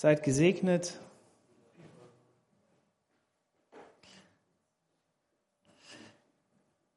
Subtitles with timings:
[0.00, 1.00] Seid gesegnet.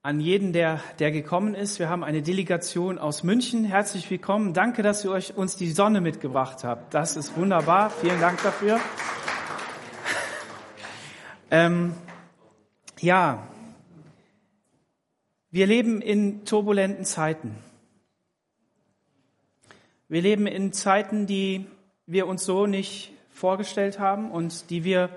[0.03, 1.79] An jeden, der, der gekommen ist.
[1.79, 3.65] Wir haben eine Delegation aus München.
[3.65, 4.53] Herzlich willkommen.
[4.53, 6.93] Danke, dass ihr euch uns die Sonne mitgebracht habt.
[6.93, 7.89] Das ist wunderbar.
[7.89, 8.79] Vielen Dank dafür.
[11.49, 11.95] Ähm,
[12.99, 13.47] ja,
[15.49, 17.55] wir leben in turbulenten Zeiten.
[20.07, 21.65] Wir leben in Zeiten, die
[22.05, 25.09] wir uns so nicht vorgestellt haben und die wir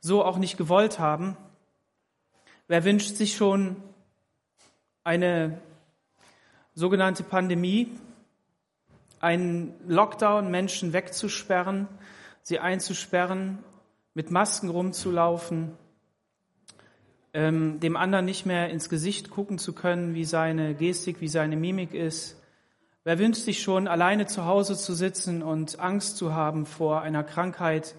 [0.00, 1.36] so auch nicht gewollt haben.
[2.68, 3.76] Wer wünscht sich schon
[5.04, 5.60] eine
[6.74, 7.88] sogenannte Pandemie,
[9.20, 11.88] einen Lockdown, Menschen wegzusperren,
[12.42, 13.58] sie einzusperren,
[14.14, 15.72] mit Masken rumzulaufen,
[17.32, 21.56] ähm, dem anderen nicht mehr ins Gesicht gucken zu können, wie seine Gestik, wie seine
[21.56, 22.39] Mimik ist.
[23.02, 27.24] Wer wünscht sich schon, alleine zu Hause zu sitzen und Angst zu haben vor einer
[27.24, 27.94] Krankheit,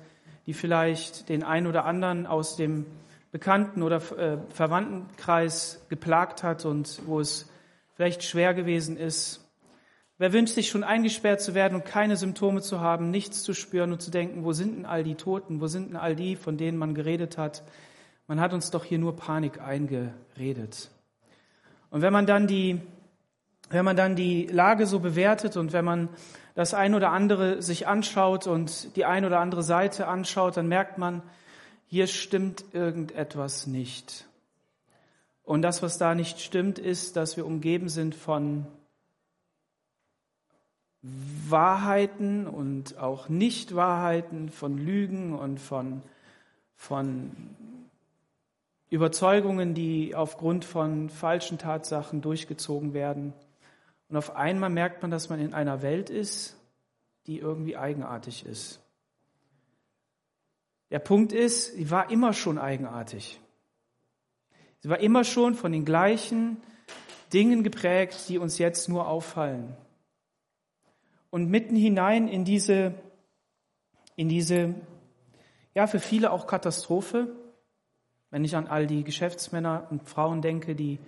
[0.46, 2.86] die vielleicht den einen oder anderen aus dem
[3.32, 7.50] Bekannten- oder äh, Verwandtenkreis geplagt hat und wo es
[7.96, 9.44] vielleicht schwer gewesen ist?
[10.20, 13.94] Wer wünscht sich schon eingesperrt zu werden und keine Symptome zu haben, nichts zu spüren
[13.94, 16.58] und zu denken, wo sind denn all die Toten, wo sind denn all die, von
[16.58, 17.64] denen man geredet hat?
[18.28, 20.92] Man hat uns doch hier nur Panik eingeredet.
[21.90, 22.80] Und wenn man dann die,
[23.72, 26.10] wenn man dann die Lage so bewertet und wenn man
[26.56, 30.98] das ein oder andere sich anschaut und die ein oder andere Seite anschaut, dann merkt
[30.98, 31.22] man,
[31.88, 34.28] hier stimmt irgendetwas nicht.
[35.44, 38.68] Und das, was da nicht stimmt, ist, dass wir umgeben sind von
[41.02, 46.04] Wahrheiten und auch Nichtwahrheiten, von Lügen und von,
[46.76, 47.32] von
[48.90, 53.34] Überzeugungen, die aufgrund von falschen Tatsachen durchgezogen werden.
[54.12, 56.58] Und auf einmal merkt man, dass man in einer Welt ist,
[57.28, 58.82] die irgendwie eigenartig ist.
[60.90, 63.40] Der Punkt ist, sie war immer schon eigenartig.
[64.82, 66.58] Sie war immer schon von den gleichen
[67.32, 69.78] Dingen geprägt, die uns jetzt nur auffallen.
[71.30, 72.94] Und mitten hinein in diese,
[74.18, 74.76] in diese,
[75.74, 77.34] ja, für viele auch Katastrophe,
[78.30, 81.00] wenn ich an all die Geschäftsmänner und Frauen denke, die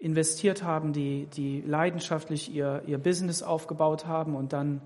[0.00, 4.80] investiert haben, die, die leidenschaftlich ihr, ihr Business aufgebaut haben und dann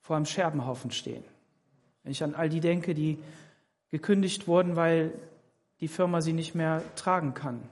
[0.00, 1.24] vor einem Scherbenhaufen stehen.
[2.02, 3.18] Wenn ich an all die denke, die
[3.90, 5.12] gekündigt wurden, weil
[5.80, 7.62] die Firma sie nicht mehr tragen kann.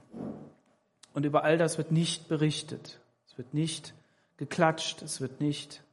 [1.13, 2.99] Und über all das wird nicht berichtet.
[3.27, 3.93] Es wird nicht
[4.37, 5.83] geklatscht, es wird nicht,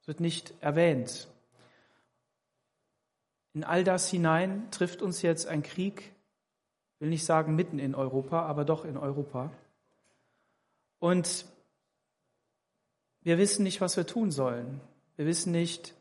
[0.00, 1.28] es wird nicht erwähnt.
[3.52, 6.12] In all das hinein trifft uns jetzt ein Krieg,
[7.00, 9.50] will nicht sagen mitten in Europa, aber doch in Europa.
[10.98, 11.46] Und
[13.22, 14.80] wir wissen nicht, was wir tun sollen.
[15.16, 15.94] Wir wissen nicht,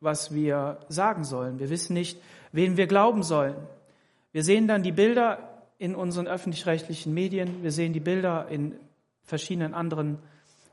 [0.00, 1.58] was wir sagen sollen.
[1.58, 2.20] Wir wissen nicht,
[2.52, 3.56] wen wir glauben sollen.
[4.32, 8.74] Wir sehen dann die Bilder in unseren öffentlich-rechtlichen Medien, wir sehen die Bilder in
[9.22, 10.18] verschiedenen anderen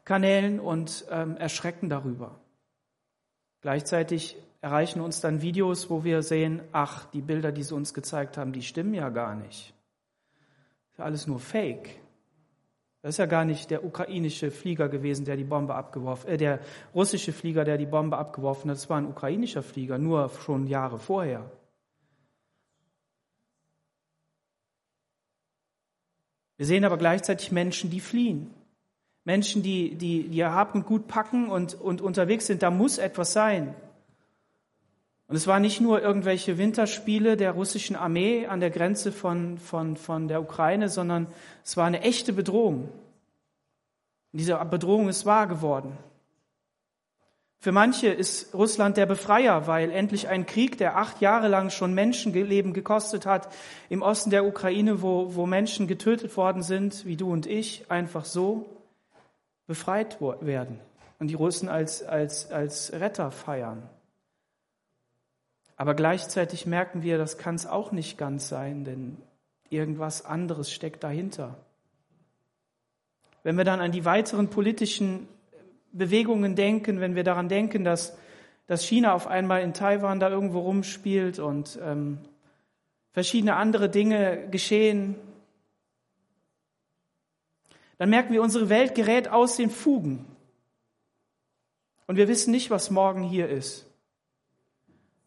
[0.06, 2.40] Kanälen und ähm, erschrecken darüber.
[3.62, 8.38] Gleichzeitig erreichen uns dann Videos, wo wir sehen, ach, die Bilder, die sie uns gezeigt
[8.38, 9.74] haben, die stimmen ja gar nicht.
[9.74, 12.00] Das ist ja alles nur Fake.
[13.02, 16.60] Das ist ja gar nicht der ukrainische Flieger gewesen, der die Bombe abgeworfen, äh, der
[16.94, 18.78] russische Flieger, der die Bombe abgeworfen hat.
[18.78, 21.50] Das war ein ukrainischer Flieger, nur schon Jahre vorher.
[26.58, 28.54] Wir sehen aber gleichzeitig Menschen, die fliehen.
[29.24, 32.62] Menschen, die, die, die ihr Hab und Gut packen und, und unterwegs sind.
[32.62, 33.74] Da muss etwas sein.
[35.32, 39.96] Und es waren nicht nur irgendwelche Winterspiele der russischen Armee an der Grenze von, von,
[39.96, 41.28] von der Ukraine, sondern
[41.64, 42.90] es war eine echte Bedrohung.
[44.34, 45.98] Und diese Bedrohung ist wahr geworden.
[47.60, 51.94] Für manche ist Russland der Befreier, weil endlich ein Krieg, der acht Jahre lang schon
[51.94, 53.48] Menschenleben gekostet hat,
[53.88, 58.26] im Osten der Ukraine, wo, wo Menschen getötet worden sind, wie du und ich, einfach
[58.26, 58.66] so
[59.66, 60.82] befreit werden
[61.20, 63.88] und die Russen als, als, als Retter feiern.
[65.82, 69.18] Aber gleichzeitig merken wir, das kann es auch nicht ganz sein, denn
[69.72, 71.58] irgendwas anderes steckt dahinter.
[73.42, 75.28] Wenn wir dann an die weiteren politischen
[75.92, 78.16] Bewegungen denken, wenn wir daran denken, dass,
[78.68, 82.20] dass China auf einmal in Taiwan da irgendwo rumspielt und ähm,
[83.12, 85.16] verschiedene andere Dinge geschehen,
[87.98, 90.28] dann merken wir, unsere Welt gerät aus den Fugen.
[92.06, 93.91] Und wir wissen nicht, was morgen hier ist.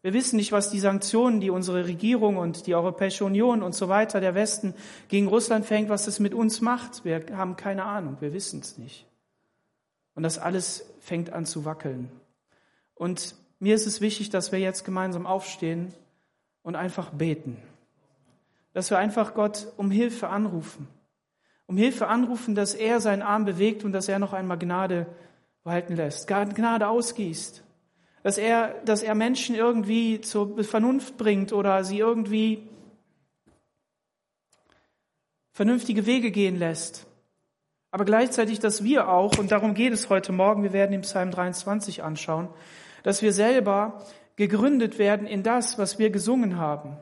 [0.05, 3.89] Wir wissen nicht, was die Sanktionen, die unsere Regierung und die Europäische Union und so
[3.89, 4.75] weiter, der Westen
[5.07, 7.03] gegen Russland fängt, was das mit uns macht.
[7.05, 9.07] Wir haben keine Ahnung, wir wissen es nicht.
[10.13, 12.11] Und das alles fängt an zu wackeln.
[12.93, 15.91] Und mir ist es wichtig, dass wir jetzt gemeinsam aufstehen
[16.61, 17.57] und einfach beten.
[18.73, 20.87] Dass wir einfach Gott um Hilfe anrufen.
[21.65, 25.07] Um Hilfe anrufen, dass er seinen Arm bewegt und dass er noch einmal Gnade
[25.63, 27.64] walten lässt, Gnade ausgießt.
[28.25, 32.67] Dass er, dass er Menschen irgendwie zur Vernunft bringt oder sie irgendwie
[35.51, 37.05] vernünftige Wege gehen lässt.
[37.91, 41.29] Aber gleichzeitig, dass wir auch, und darum geht es heute Morgen, wir werden den Psalm
[41.29, 42.49] 23 anschauen,
[43.03, 44.03] dass wir selber
[44.37, 46.97] gegründet werden in das, was wir gesungen haben.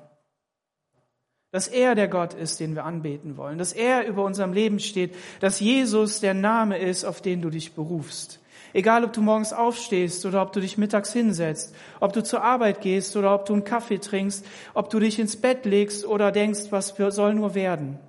[1.51, 5.15] Dass er der Gott ist, den wir anbeten wollen, dass er über unserem Leben steht,
[5.39, 8.42] dass Jesus der Name ist, auf den du dich berufst.
[8.73, 12.81] Egal, ob du morgens aufstehst oder ob du dich mittags hinsetzt, ob du zur Arbeit
[12.81, 16.71] gehst oder ob du einen Kaffee trinkst, ob du dich ins Bett legst oder denkst,
[16.71, 17.99] was soll nur werden.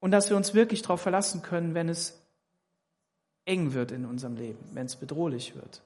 [0.00, 2.20] Und dass wir uns wirklich darauf verlassen können, wenn es
[3.44, 5.82] eng wird in unserem Leben, wenn es bedrohlich wird.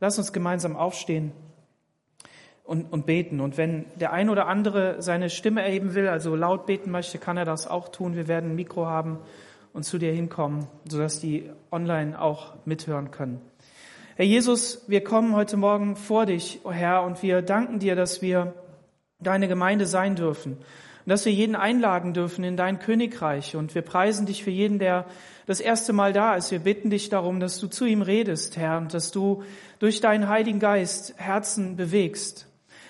[0.00, 1.32] Lass uns gemeinsam aufstehen
[2.64, 3.40] und, und beten.
[3.40, 7.36] Und wenn der ein oder andere seine Stimme erheben will, also laut beten möchte, kann
[7.36, 8.14] er das auch tun.
[8.14, 9.18] Wir werden ein Mikro haben
[9.72, 13.40] und zu dir hinkommen, sodass die online auch mithören können.
[14.16, 18.20] Herr Jesus, wir kommen heute Morgen vor dich, oh Herr, und wir danken dir, dass
[18.20, 18.54] wir
[19.18, 20.58] deine Gemeinde sein dürfen
[21.04, 23.56] und dass wir jeden einladen dürfen in dein Königreich.
[23.56, 25.06] Und wir preisen dich für jeden, der
[25.46, 26.50] das erste Mal da ist.
[26.50, 29.42] Wir bitten dich darum, dass du zu ihm redest, Herr, und dass du
[29.78, 32.46] durch deinen Heiligen Geist Herzen bewegst.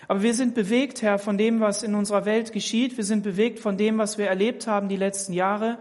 [0.08, 2.96] Aber wir sind bewegt, Herr, von dem, was in unserer Welt geschieht.
[2.96, 5.78] Wir sind bewegt von dem, was wir erlebt haben die letzten Jahre.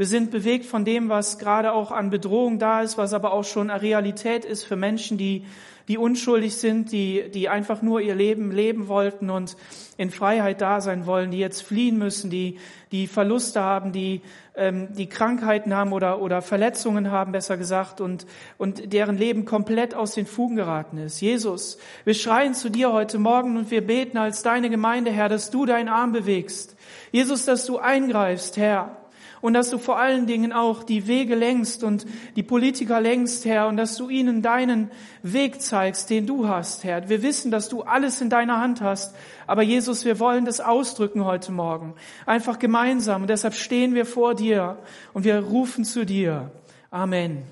[0.00, 3.44] Wir sind bewegt von dem, was gerade auch an Bedrohung da ist, was aber auch
[3.44, 5.44] schon eine Realität ist für Menschen, die
[5.88, 9.56] die unschuldig sind, die, die einfach nur ihr Leben leben wollten und
[9.96, 12.58] in Freiheit da sein wollen, die jetzt fliehen müssen, die,
[12.92, 14.22] die Verluste haben, die,
[14.54, 18.24] ähm, die Krankheiten haben oder, oder Verletzungen haben, besser gesagt, und,
[18.56, 21.20] und deren Leben komplett aus den Fugen geraten ist.
[21.20, 25.50] Jesus, wir schreien zu dir heute Morgen und wir beten als deine Gemeinde, Herr, dass
[25.50, 26.76] du deinen Arm bewegst.
[27.10, 28.99] Jesus, dass du eingreifst, Herr
[29.40, 32.06] und dass du vor allen Dingen auch die Wege längst und
[32.36, 34.90] die Politiker längst, Herr, und dass du ihnen deinen
[35.22, 37.08] Weg zeigst, den du hast, Herr.
[37.08, 39.14] Wir wissen, dass du alles in deiner Hand hast,
[39.46, 41.94] aber Jesus, wir wollen das ausdrücken heute Morgen,
[42.26, 43.22] einfach gemeinsam.
[43.22, 44.78] Und deshalb stehen wir vor dir
[45.12, 46.50] und wir rufen zu dir.
[46.90, 47.42] Amen.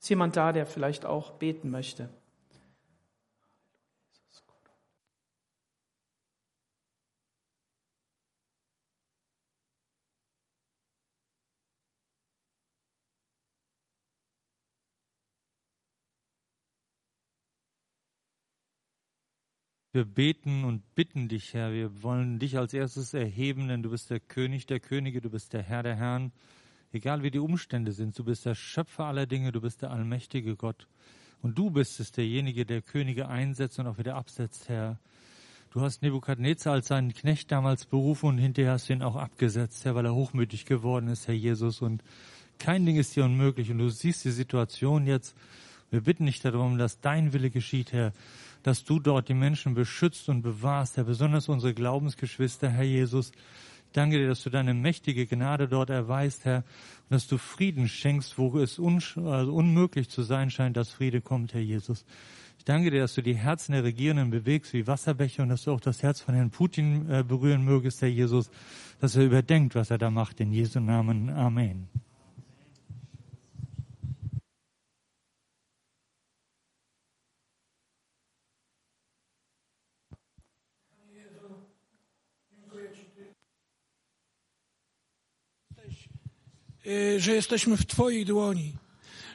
[0.00, 2.08] Ist jemand da, der vielleicht auch beten möchte?
[19.94, 21.74] Wir beten und bitten dich, Herr.
[21.74, 25.52] Wir wollen dich als erstes erheben, denn du bist der König der Könige, du bist
[25.52, 26.32] der Herr der Herren.
[26.94, 30.56] Egal wie die Umstände sind, du bist der Schöpfer aller Dinge, du bist der allmächtige
[30.56, 30.88] Gott.
[31.42, 34.98] Und du bist es, derjenige, der Könige einsetzt und auch wieder absetzt, Herr.
[35.72, 39.84] Du hast Nebukadnezar als seinen Knecht damals berufen und hinterher hast du ihn auch abgesetzt,
[39.84, 41.82] Herr, weil er hochmütig geworden ist, Herr Jesus.
[41.82, 42.02] Und
[42.58, 43.70] kein Ding ist dir unmöglich.
[43.70, 45.36] Und du siehst die Situation jetzt.
[45.90, 48.14] Wir bitten dich darum, dass dein Wille geschieht, Herr
[48.62, 53.32] dass du dort die Menschen beschützt und bewahrst, Herr, besonders unsere Glaubensgeschwister, Herr Jesus.
[53.86, 57.88] Ich danke dir, dass du deine mächtige Gnade dort erweist, Herr, und dass du Frieden
[57.88, 62.04] schenkst, wo es un also unmöglich zu sein scheint, dass Friede kommt, Herr Jesus.
[62.58, 65.72] Ich danke dir, dass du die Herzen der Regierenden bewegst wie Wasserbecher und dass du
[65.72, 68.50] auch das Herz von Herrn Putin äh, berühren mögest, Herr Jesus,
[69.00, 70.40] dass er überdenkt, was er da macht.
[70.40, 71.28] In Jesu Namen.
[71.28, 71.88] Amen.
[87.18, 88.72] Że jesteśmy w Twojej dłoni,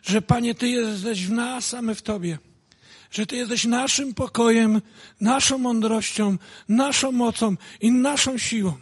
[0.04, 2.38] że Panie, Ty jesteś w nas, a my w Tobie,
[3.12, 4.82] że Ty jesteś naszym pokojem,
[5.22, 6.38] naszą mądrością,
[6.70, 8.74] naszą mocą i naszą siłą,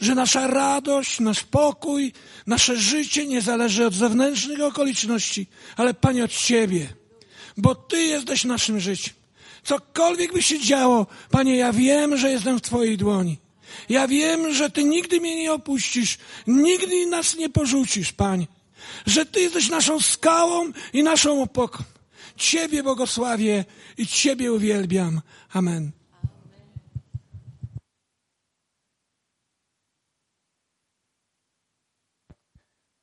[0.00, 2.12] że nasza radość, nasz pokój,
[2.46, 6.88] nasze życie nie zależy od zewnętrznych okoliczności, ale Panie od Ciebie,
[7.56, 9.14] bo Ty jesteś naszym życiem.
[9.64, 13.38] Cokolwiek by się działo, Panie, ja wiem, że jestem w Twojej dłoni.
[13.88, 18.46] Ja wiem, że Ty nigdy mnie nie opuścisz, nigdy nas nie porzucisz, Panie.
[19.06, 21.84] Że Ty jesteś naszą skałą i naszą opoką.
[22.36, 23.64] Ciebie błogosławię
[23.98, 25.20] i Ciebie uwielbiam.
[25.52, 25.92] Amen.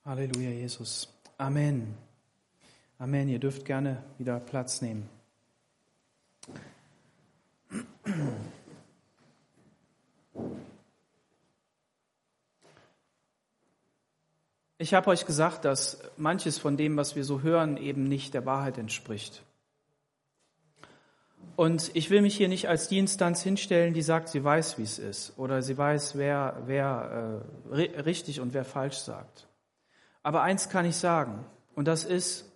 [0.03, 1.07] Halleluja, Jesus.
[1.37, 1.93] Amen.
[2.97, 3.29] Amen.
[3.29, 5.18] Ihr dürft gerne wieder Platz nehmen.
[14.89, 18.47] Ich habe euch gesagt, dass manches von dem, was wir so hören, eben nicht der
[18.47, 19.43] Wahrheit entspricht.
[21.55, 24.83] Und ich will mich hier nicht als die Instanz hinstellen, die sagt, sie weiß, wie
[24.83, 29.47] es ist oder sie weiß, wer, wer äh, richtig und wer falsch sagt.
[30.23, 32.51] Aber eins kann ich sagen, und das ist,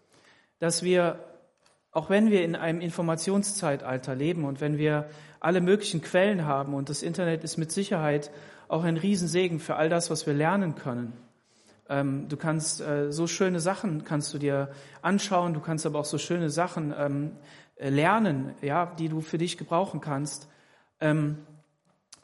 [0.57, 1.19] dass wir,
[1.91, 5.07] auch wenn wir in einem Informationszeitalter leben und wenn wir
[5.39, 8.31] alle möglichen Quellen haben und das Internet ist mit Sicherheit
[8.69, 11.13] auch ein Riesensegen für all das, was wir lernen können.
[11.93, 14.71] Ähm, du kannst äh, so schöne Sachen kannst du dir
[15.03, 17.31] anschauen, du kannst aber auch so schöne Sachen ähm,
[17.75, 20.50] äh, lernen, ja, die du für dich gebrauchen kannst.
[21.00, 21.38] Ähm,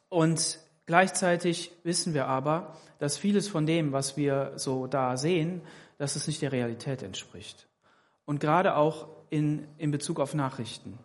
[0.10, 5.62] und gleichzeitig wissen wir aber, dass vieles von dem, was wir so da sehen,
[6.00, 7.68] dass es nicht der Realität entspricht.
[8.26, 10.98] Und gerade auch in, in Bezug auf Nachrichten.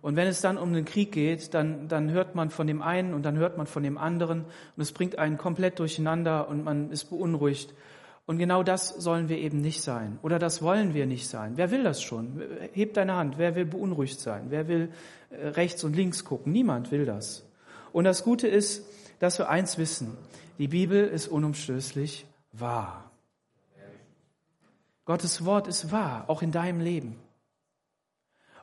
[0.00, 3.12] Und wenn es dann um den Krieg geht, dann, dann hört man von dem einen
[3.12, 4.46] und dann hört man von dem anderen
[4.76, 7.74] und es bringt einen komplett durcheinander und man ist beunruhigt.
[8.26, 10.18] Und genau das sollen wir eben nicht sein.
[10.22, 11.52] Oder das wollen wir nicht sein.
[11.56, 12.42] Wer will das schon?
[12.72, 13.38] Heb deine Hand.
[13.38, 14.46] Wer will beunruhigt sein?
[14.48, 14.90] Wer will
[15.30, 16.52] äh, rechts und links gucken?
[16.52, 17.44] Niemand will das.
[17.92, 18.84] Und das Gute ist,
[19.20, 20.16] dass wir eins wissen.
[20.58, 23.10] Die Bibel ist unumstößlich wahr.
[25.04, 27.16] Gottes Wort ist wahr, auch in deinem Leben.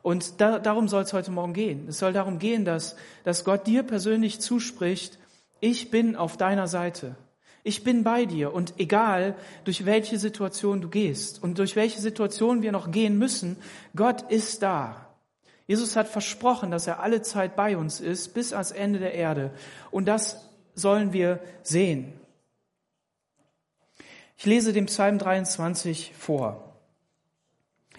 [0.01, 1.87] Und da, darum soll es heute Morgen gehen.
[1.87, 5.17] Es soll darum gehen, dass, dass Gott dir persönlich zuspricht,
[5.61, 7.15] ich bin auf deiner Seite.
[7.63, 12.61] Ich bin bei dir und egal, durch welche Situation du gehst und durch welche Situation
[12.61, 13.57] wir noch gehen müssen,
[13.95, 15.07] Gott ist da.
[15.65, 19.51] Jesus hat versprochen, dass er alle Zeit bei uns ist, bis ans Ende der Erde.
[19.91, 22.11] Und das sollen wir sehen.
[24.37, 26.77] Ich lese den Psalm 23 vor.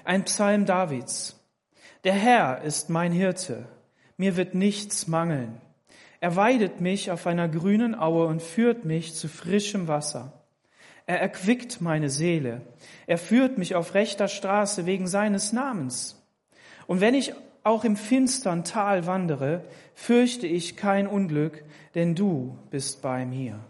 [0.05, 1.41] Ein Psalm Davids.
[2.05, 3.67] Der Herr ist mein Hirte.
[4.19, 5.59] Mir wird nichts mangeln.
[6.25, 10.33] Er weidet mich auf einer grünen Aue und führt mich zu frischem Wasser.
[11.05, 12.63] Er erquickt meine Seele.
[13.07, 16.27] Er führt mich auf rechter Straße wegen seines Namens.
[16.87, 19.65] Und wenn ich auch im finstern Tal wandere,
[19.95, 21.63] fürchte ich kein Unglück,
[21.95, 23.61] denn du bist bei mir.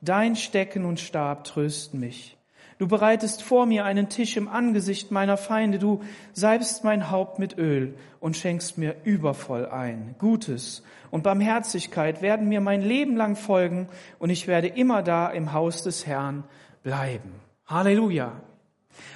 [0.00, 2.37] Dein Stecken und Stab trösten mich.
[2.78, 5.80] Du bereitest vor mir einen Tisch im Angesicht meiner Feinde.
[5.80, 6.00] Du
[6.32, 10.14] salbst mein Haupt mit Öl und schenkst mir übervoll ein.
[10.18, 13.88] Gutes und Barmherzigkeit werden mir mein Leben lang folgen
[14.20, 16.44] und ich werde immer da im Haus des Herrn
[16.84, 17.32] bleiben.
[17.66, 18.32] Halleluja.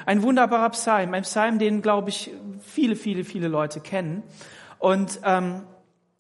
[0.06, 4.24] Ein wunderbarer Psalm, ein Psalm, den, glaube ich, viele, viele, viele Leute kennen
[4.78, 5.62] und ähm,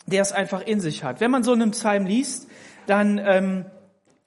[0.06, 1.20] der es einfach in sich hat.
[1.20, 2.48] Wenn man so einen Psalm liest,
[2.86, 3.66] dann ähm,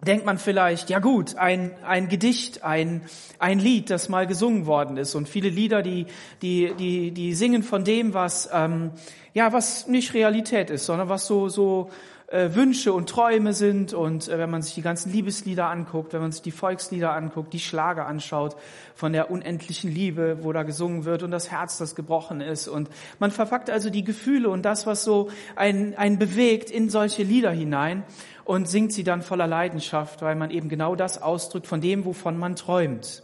[0.01, 3.01] denkt man vielleicht, ja gut, ein, ein Gedicht, ein,
[3.39, 5.15] ein Lied, das mal gesungen worden ist.
[5.15, 6.05] Und viele Lieder, die,
[6.41, 8.91] die, die, die singen von dem, was, ähm,
[9.33, 11.89] ja, was nicht Realität ist, sondern was so, so
[12.27, 13.93] äh, Wünsche und Träume sind.
[13.93, 17.53] Und äh, wenn man sich die ganzen Liebeslieder anguckt, wenn man sich die Volkslieder anguckt,
[17.53, 18.55] die Schlager anschaut,
[18.95, 22.67] von der unendlichen Liebe, wo da gesungen wird und das Herz, das gebrochen ist.
[22.67, 22.89] Und
[23.19, 27.51] man verpackt also die Gefühle und das, was so einen, einen bewegt, in solche Lieder
[27.51, 28.03] hinein
[28.43, 32.37] und singt sie dann voller Leidenschaft, weil man eben genau das ausdrückt von dem, wovon
[32.37, 33.23] man träumt.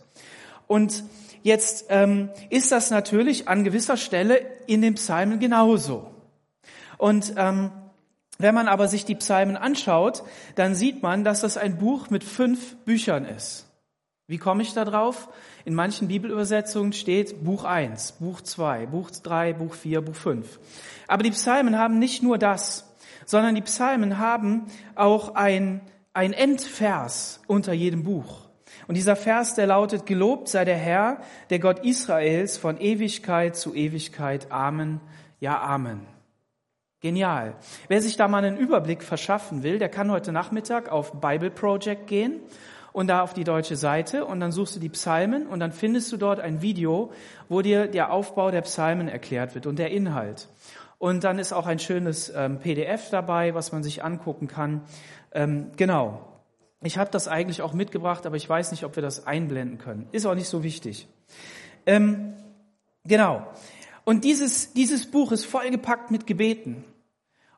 [0.67, 1.03] Und
[1.43, 6.07] jetzt ähm, ist das natürlich an gewisser Stelle in den Psalmen genauso.
[6.97, 7.71] Und ähm,
[8.41, 10.23] wenn man aber sich die Psalmen anschaut,
[10.55, 13.67] dann sieht man, dass das ein Buch mit fünf Büchern ist.
[14.27, 15.29] Wie komme ich da drauf?
[15.65, 20.59] In manchen Bibelübersetzungen steht Buch 1, Buch 2, Buch 3, Buch 4, Buch 5.
[21.07, 22.91] Aber die Psalmen haben nicht nur das
[23.25, 25.81] sondern die Psalmen haben auch ein,
[26.13, 28.49] ein Endvers unter jedem Buch.
[28.87, 33.73] Und dieser Vers, der lautet, Gelobt sei der Herr, der Gott Israels, von Ewigkeit zu
[33.73, 34.51] Ewigkeit.
[34.51, 34.99] Amen.
[35.39, 36.10] Ja, Amen.
[37.01, 37.55] Genial.
[37.87, 42.05] Wer sich da mal einen Überblick verschaffen will, der kann heute Nachmittag auf Bible Project
[42.05, 42.39] gehen
[42.93, 46.11] und da auf die deutsche Seite und dann suchst du die Psalmen und dann findest
[46.11, 47.11] du dort ein Video,
[47.49, 50.47] wo dir der Aufbau der Psalmen erklärt wird und der Inhalt.
[50.99, 54.83] Und dann ist auch ein schönes ähm, PDF dabei, was man sich angucken kann.
[55.31, 56.27] Ähm, genau.
[56.83, 60.07] Ich habe das eigentlich auch mitgebracht, aber ich weiß nicht, ob wir das einblenden können.
[60.11, 61.07] Ist auch nicht so wichtig.
[61.87, 62.33] Ähm,
[63.03, 63.47] genau.
[64.03, 66.83] Und dieses, dieses Buch ist vollgepackt mit Gebeten.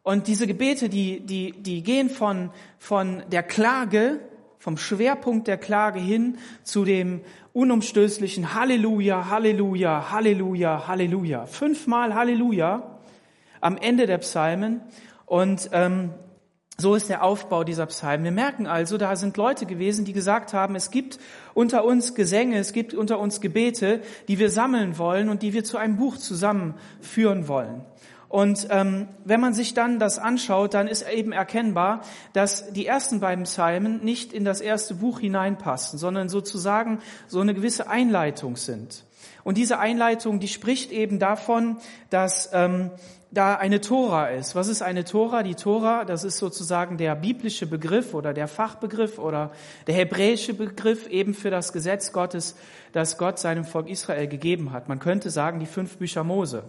[0.03, 4.19] Und diese Gebete, die, die, die gehen von, von der Klage,
[4.59, 7.21] vom Schwerpunkt der Klage hin zu dem
[7.53, 11.45] unumstößlichen Halleluja, Halleluja, Halleluja, Halleluja.
[11.45, 12.99] Fünfmal Halleluja
[13.61, 14.81] am Ende der Psalmen.
[15.25, 16.11] Und ähm,
[16.77, 18.25] so ist der Aufbau dieser Psalmen.
[18.25, 21.17] Wir merken also, da sind Leute gewesen, die gesagt haben, es gibt
[21.53, 25.63] unter uns Gesänge, es gibt unter uns Gebete, die wir sammeln wollen und die wir
[25.63, 27.85] zu einem Buch zusammenführen wollen.
[28.33, 32.01] Und ähm, wenn man sich dann das anschaut, dann ist eben erkennbar,
[32.33, 36.97] dass die ersten beiden Psalmen nicht in das erste Buch hineinpassen, sondern sozusagen
[37.27, 39.05] so eine gewisse Einleitung sind.
[39.43, 41.77] Und diese Einleitung, die spricht eben davon,
[42.09, 42.89] dass ähm,
[43.29, 44.55] da eine Tora ist.
[44.55, 45.43] Was ist eine Tora?
[45.43, 49.51] Die Tora, das ist sozusagen der biblische Begriff oder der Fachbegriff oder
[49.85, 52.55] der hebräische Begriff eben für das Gesetz Gottes,
[52.93, 54.89] das Gott seinem Volk Israel gegeben hat.
[54.89, 56.63] Man könnte sagen, die fünf Bücher Mose.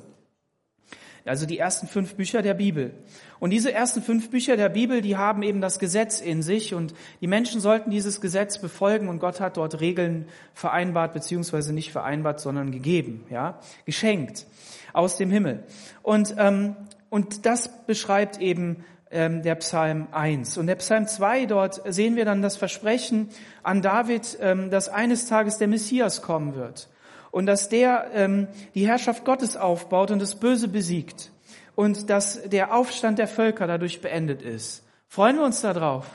[1.27, 2.93] Also die ersten fünf Bücher der Bibel.
[3.41, 6.93] Und diese ersten fünf Bücher der Bibel, die haben eben das Gesetz in sich und
[7.23, 12.41] die Menschen sollten dieses Gesetz befolgen und Gott hat dort Regeln vereinbart, beziehungsweise nicht vereinbart,
[12.41, 14.47] sondern gegeben, ja, geschenkt
[14.93, 15.65] aus dem Himmel.
[16.03, 16.77] Und, ähm,
[17.09, 20.59] und das beschreibt eben ähm, der Psalm 1.
[20.59, 23.31] Und der Psalm 2, dort sehen wir dann das Versprechen
[23.63, 26.89] an David, ähm, dass eines Tages der Messias kommen wird
[27.35, 31.33] und dass der ähm, die Herrschaft Gottes aufbaut und das Böse besiegt
[31.75, 34.85] und dass der Aufstand der Völker dadurch beendet ist.
[35.09, 36.07] Freuen wir uns darauf?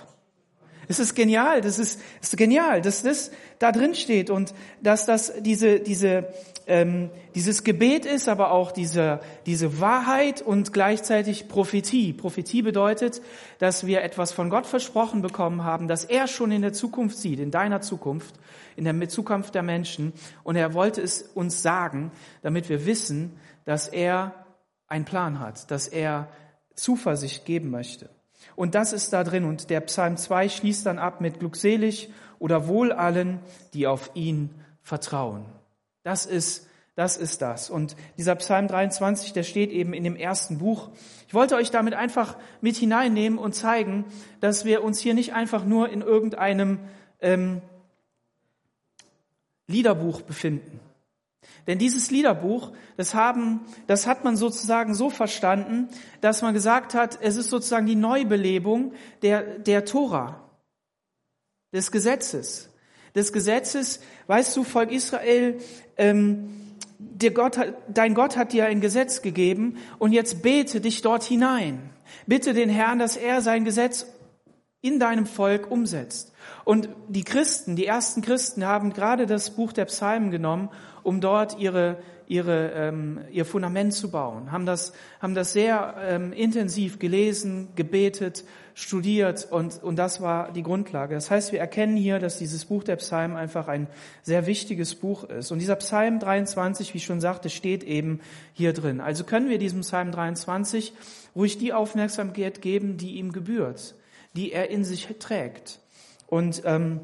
[0.88, 5.34] Es ist genial, das ist, ist genial, dass das da drin steht und dass das
[5.42, 6.30] diese, diese,
[6.70, 12.14] ähm, dieses Gebet ist, aber auch diese, diese Wahrheit und gleichzeitig Prophetie.
[12.14, 13.22] Prophetie bedeutet,
[13.58, 17.40] dass wir etwas von Gott versprochen bekommen haben, dass er schon in der Zukunft sieht,
[17.40, 18.36] in deiner Zukunft
[18.76, 20.14] in der Zukunft der Menschen.
[20.44, 22.12] Und er wollte es uns sagen,
[22.42, 24.34] damit wir wissen, dass er
[24.88, 26.30] einen Plan hat, dass er
[26.76, 28.10] Zuversicht geben möchte.
[28.56, 29.44] Und das ist da drin.
[29.44, 32.10] Und der Psalm 2 schließt dann ab mit glückselig
[32.40, 33.40] oder wohl allen,
[33.74, 34.50] die auf ihn
[34.82, 35.46] vertrauen.
[36.04, 37.70] Das ist das ist das.
[37.70, 40.90] Und dieser Psalm 23, der steht eben in dem ersten Buch.
[41.30, 44.04] Ich wollte euch damit einfach mit hineinnehmen und zeigen,
[44.42, 46.80] dass wir uns hier nicht einfach nur in irgendeinem
[47.22, 47.62] ähm,
[49.68, 50.82] Liederbuch befinden.
[51.68, 55.88] Denn dieses Liederbuch, das haben, das hat man sozusagen so verstanden,
[56.20, 58.92] dass man gesagt hat, es ist sozusagen die Neubelebung
[59.22, 60.44] der, der Tora,
[61.72, 62.69] des Gesetzes.
[63.16, 65.58] Des Gesetzes, weißt du, Volk Israel,
[65.98, 66.50] ähm,
[67.00, 71.90] der Gott dein Gott hat dir ein Gesetz gegeben und jetzt bete dich dort hinein.
[72.28, 74.06] Bitte den Herrn, dass er sein Gesetz
[74.82, 76.34] in deinem Volk umsetzt.
[76.64, 80.70] Und die Christen, die ersten Christen haben gerade das Buch der Psalmen genommen,
[81.04, 81.98] um dort ihre,
[82.30, 88.46] ihre, ähm, ihr Fundament zu bauen, haben das, haben das sehr ähm, intensiv gelesen, gebetet,
[88.76, 91.16] studiert und, und das war die Grundlage.
[91.16, 93.88] Das heißt, wir erkennen hier, dass dieses Buch der Psalmen einfach ein
[94.22, 95.52] sehr wichtiges Buch ist.
[95.52, 98.22] Und dieser Psalm 23, wie ich schon sagte, steht eben
[98.54, 99.02] hier drin.
[99.02, 100.94] Also können wir diesem Psalm 23
[101.36, 103.96] ruhig die Aufmerksamkeit geben, die ihm gebührt,
[104.36, 105.80] die er in sich trägt.
[106.28, 107.00] Und ähm,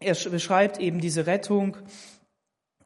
[0.00, 1.76] er beschreibt eben diese Rettung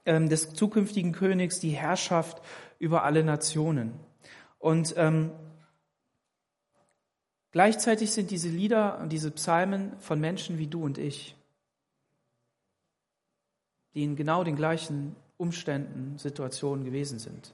[0.06, 2.40] ähm, des zukünftigen Königs, die Herrschaft
[2.78, 3.92] über alle Nationen.
[4.58, 5.32] Und ähm,
[7.50, 11.36] gleichzeitig sind diese Lieder und diese Psalmen von Menschen wie du und ich,
[13.94, 17.52] die in genau den gleichen Umständen, Situationen gewesen sind.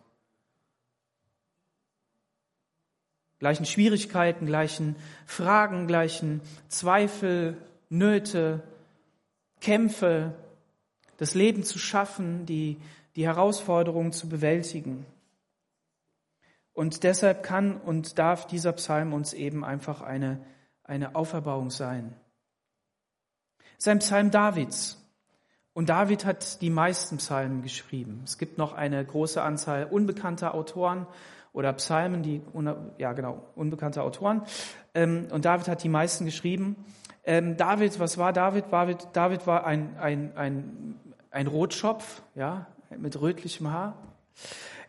[3.38, 4.94] Gleichen Schwierigkeiten, gleichen
[5.26, 7.56] Fragen, gleichen Zweifel,
[7.88, 8.62] Nöte,
[9.60, 10.34] Kämpfe,
[11.16, 12.79] das Leben zu schaffen, die,
[13.16, 15.07] die Herausforderungen zu bewältigen.
[16.72, 20.44] Und deshalb kann und darf dieser Psalm uns eben einfach eine,
[20.85, 22.14] eine Auferbauung sein.
[23.79, 24.98] Es ist ein Psalm Davids.
[25.75, 28.22] Und David hat die meisten Psalmen geschrieben.
[28.25, 31.07] Es gibt noch eine große Anzahl unbekannter Autoren
[31.53, 32.42] oder Psalmen, die,
[32.98, 34.42] ja genau, unbekannte Autoren.
[34.94, 36.77] Ähm, und David hat die meisten geschrieben.
[37.24, 38.66] Ähm, David, was war David?
[38.70, 43.96] David, David war ein, ein, ein, ein Rotschopf, ja, mit rötlichem Haar.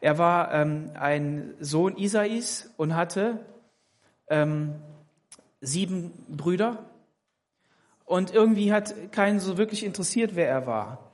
[0.02, 3.39] Er war ähm, ein Sohn Isais und hatte
[4.28, 4.76] ähm,
[5.62, 6.80] sieben Brüder.
[8.06, 11.12] Und irgendwie hat keinen so wirklich interessiert, wer er war.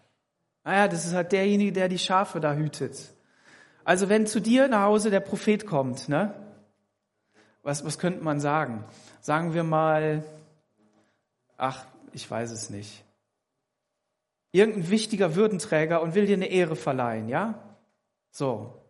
[0.63, 3.13] Naja, das ist halt derjenige, der die Schafe da hütet.
[3.84, 6.34] Also wenn zu dir nach Hause der Prophet kommt, ne?
[7.62, 8.84] Was, was könnte man sagen?
[9.21, 10.23] Sagen wir mal,
[11.60, 13.04] ach, ich weiß es nicht.
[14.52, 17.63] Irgendein wichtiger Würdenträger und will dir eine Ehre verleihen, ja?
[18.32, 18.82] So.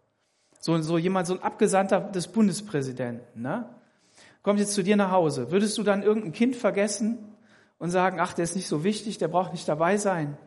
[0.62, 3.70] So, so jemand, so ein Abgesandter des Bundespräsidenten, ne?
[4.42, 5.52] Kommt jetzt zu dir nach Hause.
[5.52, 7.36] Würdest du dann irgendein Kind vergessen
[7.78, 10.38] und sagen, ach, der ist nicht so wichtig, der braucht nicht dabei sein?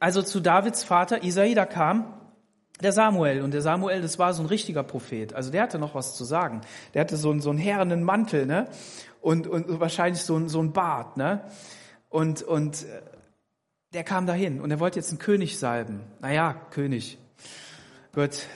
[0.00, 2.17] Also zu Davids Vater Isai, da kam
[2.80, 3.42] der Samuel.
[3.42, 5.34] Und der Samuel, das war so ein richtiger Prophet.
[5.34, 6.60] Also der hatte noch was zu sagen.
[6.94, 8.68] Der hatte so einen, so einen herrenen Mantel, ne?
[9.20, 11.42] Und, und wahrscheinlich so, ein, so ein Bart, ne?
[12.08, 13.02] Und, und äh,
[13.92, 16.00] der kam dahin und er wollte jetzt einen König salben.
[16.20, 17.18] Naja, König.
[18.14, 18.46] Gut,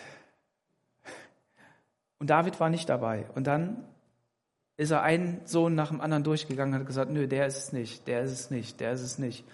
[2.23, 3.27] Und David war nicht dabei.
[3.35, 3.85] Und dann
[4.77, 7.73] ist er einen Sohn nach dem anderen durchgegangen und hat gesagt, nö, der ist es
[7.73, 9.45] nicht, der ist es nicht, der ist es nicht.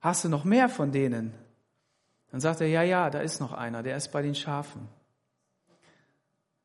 [0.00, 1.34] Hast du noch mehr von denen?
[2.32, 4.88] Dann sagt er, ja, ja, da ist noch einer, der ist bei den Schafen.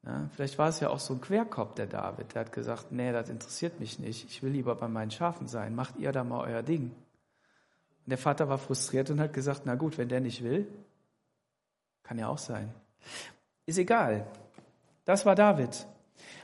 [0.06, 2.34] Ja, vielleicht war es ja auch so ein Querkopf, der David.
[2.34, 4.30] Der hat gesagt, nee, das interessiert mich nicht.
[4.30, 5.76] Ich will lieber bei meinen Schafen sein.
[5.76, 6.84] Macht ihr da mal euer Ding.
[6.84, 10.66] Und der Vater war frustriert und hat gesagt, na gut, wenn der nicht will,
[12.04, 12.74] kann ja auch sein.
[13.66, 14.26] Ist egal.
[15.04, 15.86] Das war David.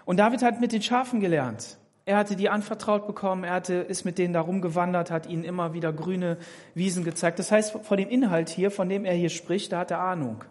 [0.04, 1.78] Und David hat mit den Schafen gelernt.
[2.06, 5.74] Er hatte die anvertraut bekommen, er hatte, ist mit denen da rumgewandert, hat ihnen immer
[5.74, 6.38] wieder grüne
[6.74, 7.39] Wiesen gezeigt.
[7.39, 10.44] Das heißt, von dem Inhalt hier, von dem er hier spricht, da hat er Ahnung.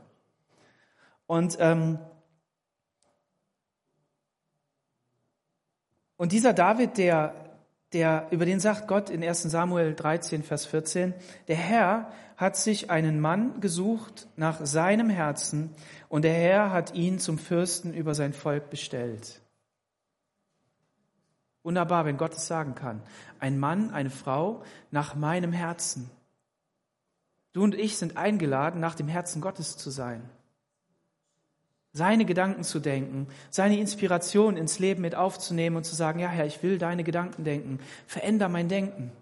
[1.27, 1.99] Und, ähm,
[6.17, 7.35] und dieser David, der,
[7.93, 11.13] der, über den sagt Gott in 1 Samuel 13, Vers 14,
[11.49, 15.75] der Herr hat sich einen Mann gesucht nach seinem Herzen
[16.09, 19.42] und der Herr hat ihn zum Fürsten über sein Volk bestellt.
[21.63, 23.03] Wunderbar, wenn Gott es sagen kann.
[23.39, 26.11] Ein Mann, eine Frau nach meinem Herzen.
[27.53, 30.29] Du und ich sind eingeladen, nach dem Herzen Gottes zu sein.
[31.93, 36.47] Seine Gedanken zu denken, seine Inspiration ins Leben mit aufzunehmen und zu sagen, ja Herr,
[36.47, 37.81] ich will deine Gedanken denken.
[38.07, 39.13] Veränder mein Denken.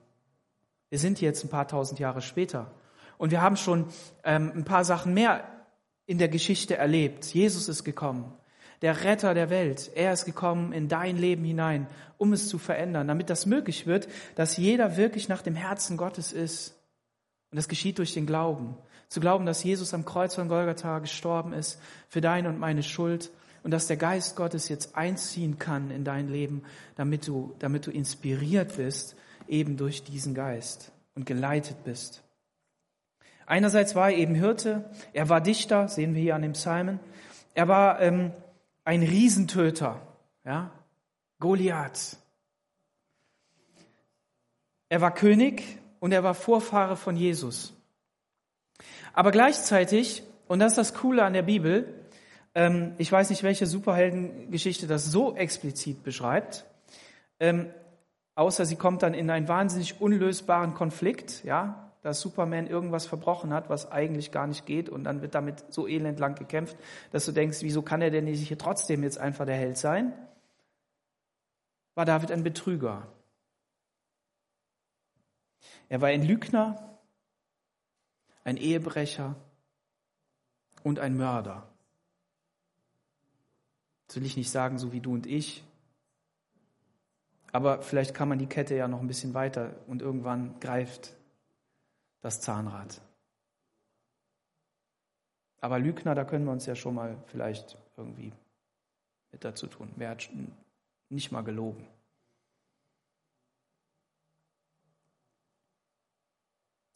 [0.88, 2.70] Wir sind jetzt ein paar tausend Jahre später.
[3.18, 3.86] Und wir haben schon
[4.24, 5.44] ähm, ein paar Sachen mehr
[6.06, 7.26] in der Geschichte erlebt.
[7.26, 8.32] Jesus ist gekommen
[8.82, 9.90] der Retter der Welt.
[9.94, 11.86] Er ist gekommen in dein Leben hinein,
[12.18, 16.32] um es zu verändern, damit das möglich wird, dass jeder wirklich nach dem Herzen Gottes
[16.32, 16.74] ist.
[17.50, 18.76] Und das geschieht durch den Glauben.
[19.08, 23.30] Zu glauben, dass Jesus am Kreuz von Golgatha gestorben ist für deine und meine Schuld
[23.62, 26.62] und dass der Geist Gottes jetzt einziehen kann in dein Leben,
[26.94, 29.16] damit du, damit du inspiriert bist,
[29.48, 32.22] eben durch diesen Geist und geleitet bist.
[33.46, 37.00] Einerseits war er eben Hirte, er war Dichter, sehen wir hier an dem Psalmen.
[37.52, 38.30] Er war ähm,
[38.90, 40.00] ein Riesentöter,
[40.44, 40.72] ja,
[41.38, 42.16] Goliath.
[44.88, 45.62] Er war König
[46.00, 47.72] und er war Vorfahre von Jesus.
[49.12, 52.02] Aber gleichzeitig, und das ist das Coole an der Bibel,
[52.56, 56.64] ähm, ich weiß nicht, welche Superheldengeschichte das so explizit beschreibt,
[57.38, 57.72] ähm,
[58.34, 63.68] außer sie kommt dann in einen wahnsinnig unlösbaren Konflikt, ja, dass Superman irgendwas verbrochen hat,
[63.68, 66.76] was eigentlich gar nicht geht und dann wird damit so elendlang gekämpft,
[67.10, 70.12] dass du denkst, wieso kann er denn nicht hier trotzdem jetzt einfach der Held sein?
[71.94, 73.06] War David ein Betrüger.
[75.88, 76.98] Er war ein Lügner,
[78.44, 79.34] ein Ehebrecher
[80.82, 81.68] und ein Mörder.
[84.06, 85.64] Das will ich nicht sagen, so wie du und ich.
[87.52, 91.14] Aber vielleicht kann man die Kette ja noch ein bisschen weiter und irgendwann greift
[92.20, 93.00] das Zahnrad.
[95.60, 98.32] Aber Lügner, da können wir uns ja schon mal vielleicht irgendwie
[99.30, 99.92] mit dazu tun.
[99.96, 100.30] Wer hat
[101.08, 101.86] nicht mal gelogen?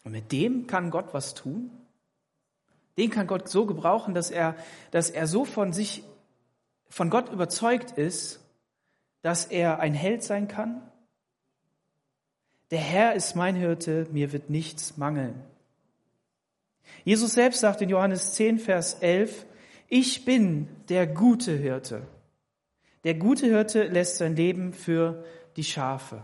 [0.03, 1.71] Und mit dem kann Gott was tun.
[2.97, 4.57] Den kann Gott so gebrauchen, dass er,
[4.91, 6.05] dass er so von sich,
[6.89, 8.41] von Gott überzeugt ist,
[9.23, 10.83] dass er ein Held sein kann,
[12.75, 15.41] der Herr ist mein Hirte, mir wird nichts mangeln.
[17.05, 19.47] Jesus selbst sagt in Johannes 10, Vers 11,
[19.87, 22.03] ich bin der gute Hirte.
[23.05, 26.21] Der gute Hirte lässt sein Leben für die Schafe.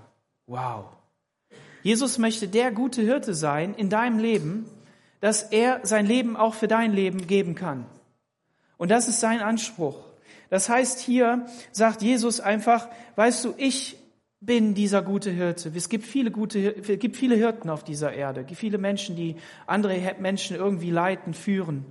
[0.49, 0.87] Wow.
[1.85, 4.67] Jesus möchte der gute Hirte sein in deinem Leben,
[5.21, 7.87] dass er sein Leben auch für dein Leben geben kann.
[8.77, 10.01] Und das ist sein Anspruch.
[10.49, 14.00] Das heißt, hier sagt Jesus einfach, weißt du, ich
[14.41, 15.71] bin dieser gute Hirte.
[15.75, 20.17] Es gibt viele gute, es gibt viele Hirten auf dieser Erde, viele Menschen, die andere
[20.19, 21.85] Menschen irgendwie leiten, führen.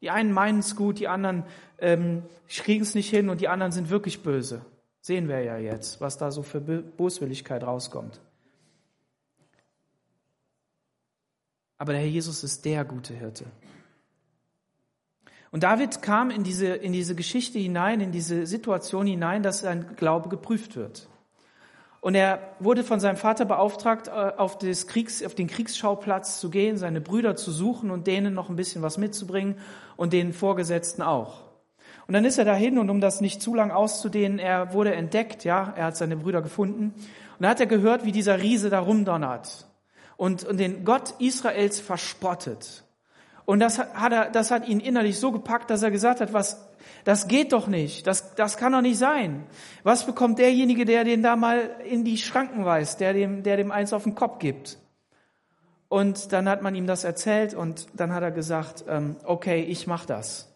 [0.00, 1.44] Die einen meinen es gut, die anderen
[1.78, 4.64] ähm, kriegen es nicht hin und die anderen sind wirklich böse.
[5.00, 8.20] Sehen wir ja jetzt, was da so für Boswilligkeit rauskommt.
[11.78, 13.44] Aber der Herr Jesus ist der gute Hirte.
[15.50, 19.96] Und David kam in diese, in diese Geschichte hinein, in diese Situation hinein, dass sein
[19.96, 21.08] Glaube geprüft wird.
[22.02, 26.76] Und er wurde von seinem Vater beauftragt, äh, auf, Kriegs, auf den Kriegsschauplatz zu gehen,
[26.76, 29.56] seine Brüder zu suchen und denen noch ein bisschen was mitzubringen
[29.96, 31.42] und den Vorgesetzten auch.
[32.08, 35.44] Und dann ist er dahin und um das nicht zu lang auszudehnen, er wurde entdeckt,
[35.44, 36.92] ja, er hat seine Brüder gefunden.
[36.96, 39.68] Und da hat er gehört, wie dieser Riese da rumdonnert
[40.16, 42.82] und, und den Gott Israels verspottet.
[43.44, 46.68] Und das hat, er, das hat ihn innerlich so gepackt, dass er gesagt hat, was,
[47.04, 48.06] das geht doch nicht.
[48.06, 49.44] Das, das kann doch nicht sein.
[49.82, 53.70] Was bekommt derjenige, der den da mal in die Schranken weist, der dem, der dem
[53.70, 54.78] eins auf den Kopf gibt?
[55.88, 59.86] Und dann hat man ihm das erzählt und dann hat er gesagt, ähm, okay, ich
[59.86, 60.54] mach das.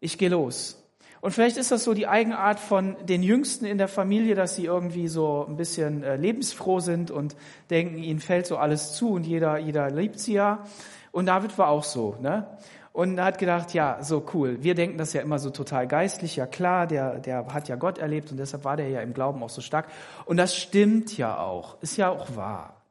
[0.00, 0.80] Ich gehe los.
[1.20, 4.64] Und vielleicht ist das so die Eigenart von den Jüngsten in der Familie, dass sie
[4.64, 7.36] irgendwie so ein bisschen äh, lebensfroh sind und
[7.68, 10.64] denken, ihnen fällt so alles zu und jeder, jeder liebt sie ja.
[11.12, 12.46] Und David war auch so, ne?
[12.92, 14.62] Und hat gedacht, ja, so cool.
[14.62, 16.36] Wir denken das ja immer so total geistlich.
[16.36, 19.42] Ja klar, der, der hat ja Gott erlebt und deshalb war der ja im Glauben
[19.42, 19.86] auch so stark.
[20.24, 21.80] Und das stimmt ja auch.
[21.82, 22.82] Ist ja auch wahr.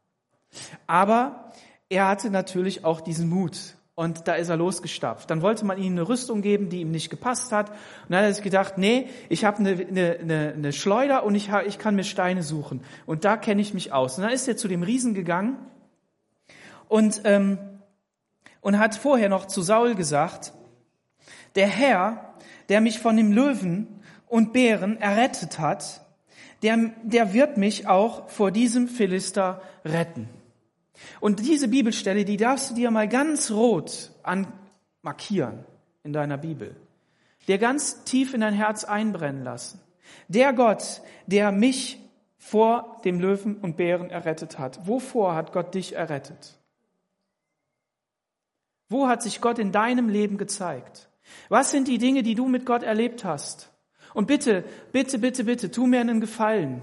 [0.88, 1.52] Aber
[1.90, 3.76] er hatte natürlich auch diesen Mut.
[3.96, 5.30] Und da ist er losgestapft.
[5.30, 7.70] Dann wollte man ihm eine Rüstung geben, die ihm nicht gepasst hat.
[7.70, 7.76] Und
[8.12, 11.78] dann hat er sich gedacht, nee, ich habe eine, eine, eine Schleuder und ich, ich
[11.78, 12.82] kann mir Steine suchen.
[13.06, 14.18] Und da kenne ich mich aus.
[14.18, 15.58] Und dann ist er zu dem Riesen gegangen
[16.88, 17.58] und, ähm,
[18.62, 20.54] und hat vorher noch zu Saul gesagt,
[21.56, 22.34] der Herr,
[22.70, 26.06] der mich von dem Löwen und Bären errettet hat,
[26.62, 30.30] der, der wird mich auch vor diesem Philister retten.
[31.20, 35.64] Und diese Bibelstelle, die darfst du dir mal ganz rot anmarkieren
[36.04, 36.76] in deiner Bibel.
[37.48, 39.80] Dir ganz tief in dein Herz einbrennen lassen.
[40.28, 42.00] Der Gott, der mich
[42.38, 44.88] vor dem Löwen und Bären errettet hat.
[44.88, 46.59] Wovor hat Gott dich errettet?
[48.90, 51.10] Wo hat sich Gott in deinem Leben gezeigt?
[51.48, 53.72] Was sind die Dinge, die du mit Gott erlebt hast?
[54.14, 56.82] Und bitte, bitte, bitte, bitte, tu mir einen Gefallen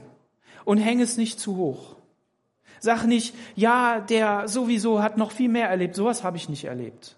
[0.64, 1.96] und häng es nicht zu hoch.
[2.78, 5.96] Sag nicht, ja, der sowieso hat noch viel mehr erlebt.
[5.96, 7.16] Sowas habe ich nicht erlebt.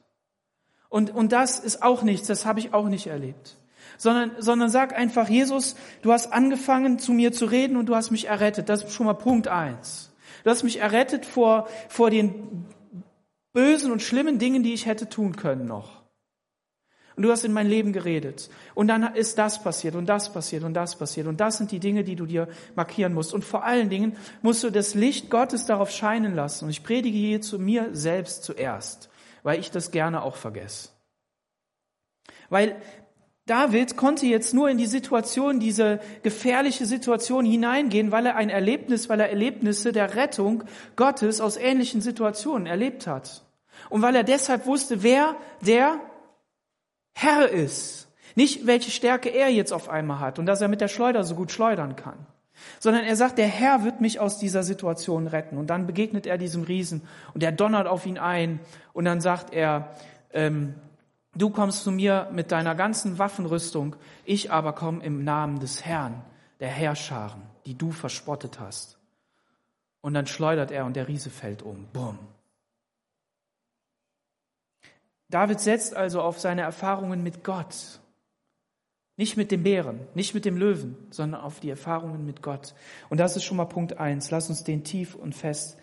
[0.88, 3.56] Und, und das ist auch nichts, das habe ich auch nicht erlebt.
[3.98, 8.10] Sondern, sondern sag einfach, Jesus, du hast angefangen zu mir zu reden und du hast
[8.10, 8.68] mich errettet.
[8.68, 10.12] Das ist schon mal Punkt eins.
[10.44, 12.64] Du hast mich errettet vor, vor den
[13.52, 15.98] bösen und schlimmen Dingen, die ich hätte tun können noch
[17.18, 18.48] und du hast in mein Leben geredet.
[18.76, 21.26] Und dann ist das passiert und das passiert und das passiert.
[21.26, 23.34] Und das sind die Dinge, die du dir markieren musst.
[23.34, 26.66] Und vor allen Dingen musst du das Licht Gottes darauf scheinen lassen.
[26.66, 29.10] Und ich predige hier zu mir selbst zuerst,
[29.42, 30.90] weil ich das gerne auch vergesse.
[32.50, 32.76] Weil
[33.48, 39.08] David konnte jetzt nur in die Situation, diese gefährliche Situation hineingehen, weil er ein Erlebnis,
[39.08, 40.64] weil er Erlebnisse der Rettung
[40.96, 43.42] Gottes aus ähnlichen Situationen erlebt hat.
[43.88, 45.98] Und weil er deshalb wusste, wer der
[47.14, 48.08] Herr ist.
[48.34, 51.34] Nicht, welche Stärke er jetzt auf einmal hat und dass er mit der Schleuder so
[51.34, 52.26] gut schleudern kann.
[52.80, 55.56] Sondern er sagt, der Herr wird mich aus dieser Situation retten.
[55.56, 57.00] Und dann begegnet er diesem Riesen
[57.32, 58.60] und er donnert auf ihn ein.
[58.92, 59.94] Und dann sagt er,
[60.34, 60.74] ähm,
[61.38, 66.22] du kommst zu mir mit deiner ganzen Waffenrüstung, ich aber komme im Namen des Herrn,
[66.60, 68.98] der Herrscharen, die du verspottet hast.
[70.00, 71.86] Und dann schleudert er und der Riese fällt um.
[71.92, 72.18] Bumm.
[75.28, 78.00] David setzt also auf seine Erfahrungen mit Gott.
[79.16, 82.74] Nicht mit dem Bären, nicht mit dem Löwen, sondern auf die Erfahrungen mit Gott.
[83.10, 84.30] Und das ist schon mal Punkt eins.
[84.30, 85.76] Lass uns den tief und fest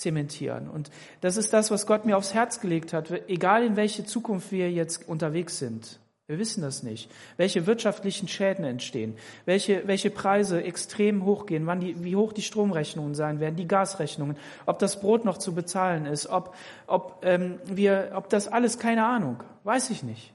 [0.00, 0.68] einzementieren.
[0.68, 3.10] Und das ist das, was Gott mir aufs Herz gelegt hat.
[3.28, 6.00] Egal in welche Zukunft wir jetzt unterwegs sind.
[6.26, 7.10] Wir wissen das nicht.
[7.36, 13.14] Welche wirtschaftlichen Schäden entstehen, welche, welche Preise extrem hochgehen, wann die, wie hoch die Stromrechnungen
[13.14, 16.54] sein werden, die Gasrechnungen, ob das Brot noch zu bezahlen ist, ob,
[16.86, 20.32] ob, ähm, wir, ob das alles, keine Ahnung, weiß ich nicht.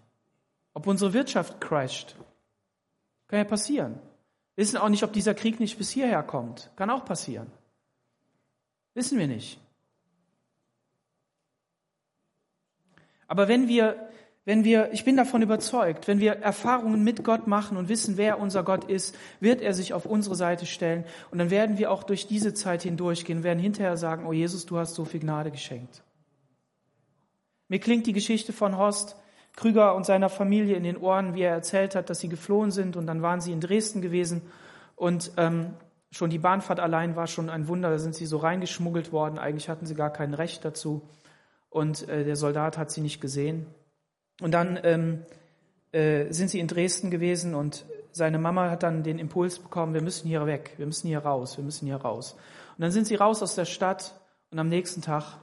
[0.73, 2.17] Ob unsere Wirtschaft crasht.
[3.29, 3.97] Kann ja passieren.
[4.57, 6.69] Wissen auch nicht, ob dieser Krieg nicht bis hierher kommt.
[6.75, 7.49] Kann auch passieren.
[8.95, 9.59] Wissen wir nicht.
[13.27, 14.09] Aber wenn wir
[14.47, 18.39] wenn wir, ich bin davon überzeugt, wenn wir Erfahrungen mit Gott machen und wissen, wer
[18.39, 22.03] unser Gott ist, wird er sich auf unsere Seite stellen und dann werden wir auch
[22.03, 26.03] durch diese Zeit hindurchgehen, werden hinterher sagen, oh Jesus, du hast so viel Gnade geschenkt.
[27.69, 29.15] Mir klingt die Geschichte von Horst
[29.55, 32.97] Krüger und seiner Familie in den Ohren, wie er erzählt hat, dass sie geflohen sind
[32.97, 34.43] und dann waren sie in Dresden gewesen
[34.95, 35.73] und ähm,
[36.15, 39.67] schon die Bahnfahrt allein war schon ein Wunder, da sind sie so reingeschmuggelt worden, eigentlich
[39.67, 41.01] hatten sie gar kein Recht dazu
[41.69, 43.65] und äh, der Soldat hat sie nicht gesehen.
[44.39, 45.25] Und dann ähm,
[45.91, 50.01] äh, sind sie in Dresden gewesen und seine Mama hat dann den Impuls bekommen, wir
[50.01, 52.37] müssen hier weg, wir müssen hier raus, wir müssen hier raus.
[52.77, 54.17] Und dann sind sie raus aus der Stadt
[54.51, 55.37] und am nächsten Tag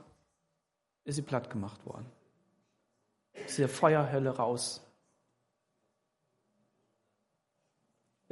[1.05, 2.07] ist sie platt gemacht worden.
[3.45, 4.81] Aus der Feuerhölle raus.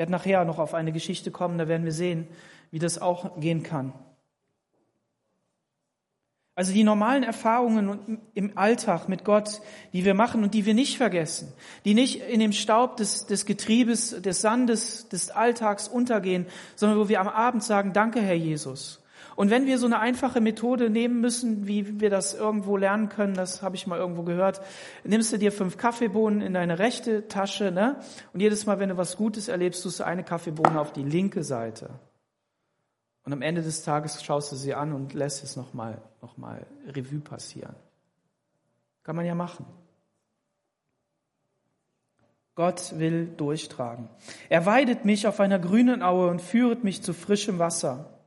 [0.00, 2.26] Wir werden nachher noch auf eine Geschichte kommen, da werden wir sehen,
[2.70, 3.92] wie das auch gehen kann.
[6.54, 9.60] Also die normalen Erfahrungen im Alltag mit Gott,
[9.92, 11.52] die wir machen und die wir nicht vergessen,
[11.84, 17.10] die nicht in dem Staub des, des Getriebes, des Sandes, des Alltags untergehen, sondern wo
[17.10, 19.02] wir am Abend sagen, danke Herr Jesus.
[19.37, 23.35] Und wenn wir so eine einfache Methode nehmen müssen, wie wir das irgendwo lernen können,
[23.35, 24.61] das habe ich mal irgendwo gehört,
[25.05, 27.97] nimmst du dir fünf Kaffeebohnen in deine rechte Tasche, ne?
[28.33, 31.45] Und jedes Mal, wenn du was Gutes erlebst, tust du eine Kaffeebohne auf die linke
[31.45, 31.90] Seite.
[33.25, 36.66] Und am Ende des Tages schaust du sie an und lässt es nochmal noch mal
[36.87, 37.75] Revue passieren.
[39.03, 39.66] Kann man ja machen.
[42.55, 44.09] Gott will durchtragen.
[44.49, 48.19] Er weidet mich auf einer grünen Aue und führet mich zu frischem Wasser.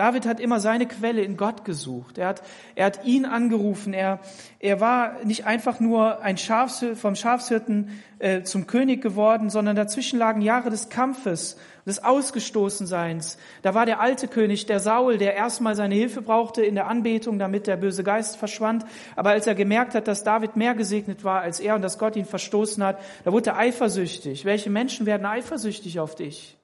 [0.00, 2.16] David hat immer seine Quelle in Gott gesucht.
[2.16, 2.42] Er hat,
[2.74, 3.92] er hat ihn angerufen.
[3.92, 4.20] Er,
[4.58, 10.18] er war nicht einfach nur ein Schafs, vom Schafshirten äh, zum König geworden, sondern dazwischen
[10.18, 13.36] lagen Jahre des Kampfes, des Ausgestoßenseins.
[13.60, 17.38] Da war der alte König, der Saul, der erstmal seine Hilfe brauchte in der Anbetung,
[17.38, 18.86] damit der böse Geist verschwand.
[19.16, 22.16] Aber als er gemerkt hat, dass David mehr gesegnet war als er und dass Gott
[22.16, 24.46] ihn verstoßen hat, da wurde er eifersüchtig.
[24.46, 26.56] Welche Menschen werden eifersüchtig auf dich?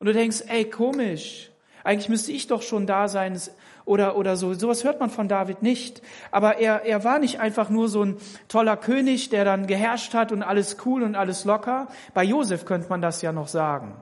[0.00, 1.52] Und du denkst, ey, komisch.
[1.84, 3.38] Eigentlich müsste ich doch schon da sein
[3.84, 4.54] oder, oder so.
[4.54, 6.02] Sowas hört man von David nicht.
[6.30, 8.16] Aber er, er war nicht einfach nur so ein
[8.48, 11.88] toller König, der dann geherrscht hat und alles cool und alles locker.
[12.14, 13.94] Bei Josef könnte man das ja noch sagen.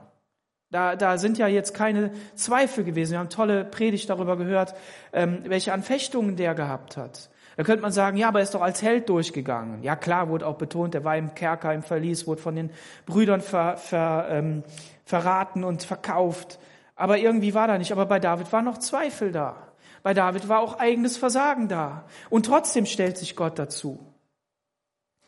[0.71, 3.11] Da, da sind ja jetzt keine Zweifel gewesen.
[3.11, 4.73] Wir haben tolle Predigt darüber gehört,
[5.11, 7.29] ähm, welche Anfechtungen der gehabt hat.
[7.57, 9.83] Da könnte man sagen, ja, aber er ist doch als Held durchgegangen.
[9.83, 12.71] Ja, klar, wurde auch betont, er war im Kerker, im Verlies, wurde von den
[13.05, 14.63] Brüdern ver, ver, ähm,
[15.05, 16.57] verraten und verkauft.
[16.95, 17.91] Aber irgendwie war da nicht.
[17.91, 19.55] Aber bei David war noch Zweifel da.
[20.03, 22.05] Bei David war auch eigenes Versagen da.
[22.29, 23.99] Und trotzdem stellt sich Gott dazu.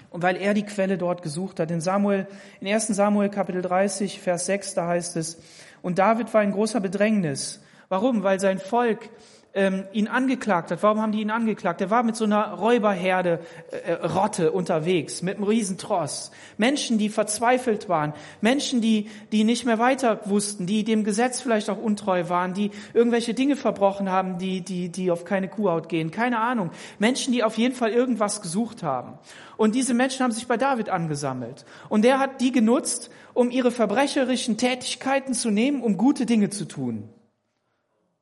[0.10, 2.28] Und weil er die Quelle dort gesucht hat, in Samuel,
[2.62, 2.88] in 1.
[2.88, 5.42] Samuel Kapitel 30, Vers 6, da heißt es,
[5.82, 7.62] und David war in großer Bedrängnis.
[7.90, 8.24] Warum?
[8.24, 9.10] Weil sein Volk
[9.56, 10.84] ähm, ihn angeklagt hat.
[10.84, 11.80] Warum haben die ihn angeklagt?
[11.80, 13.40] Er war mit so einer Räuberherde
[13.72, 16.32] äh, äh, Rotte unterwegs, mit einem Riesentross.
[16.58, 21.70] Menschen, die verzweifelt waren, Menschen, die, die nicht mehr weiter wussten, die dem Gesetz vielleicht
[21.70, 26.12] auch untreu waren, die irgendwelche Dinge verbrochen haben, die, die, die auf keine Kuhhaut gehen.
[26.12, 26.72] Keine Ahnung.
[27.00, 29.18] Menschen, die auf jeden Fall irgendwas gesucht haben.
[29.56, 31.66] Und diese Menschen haben sich bei David angesammelt.
[31.88, 36.66] Und der hat die genutzt, um ihre verbrecherischen Tätigkeiten zu nehmen, um gute Dinge zu
[36.66, 37.10] tun.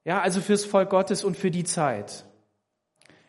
[0.05, 2.25] Ja, also fürs Volk Gottes und für die Zeit.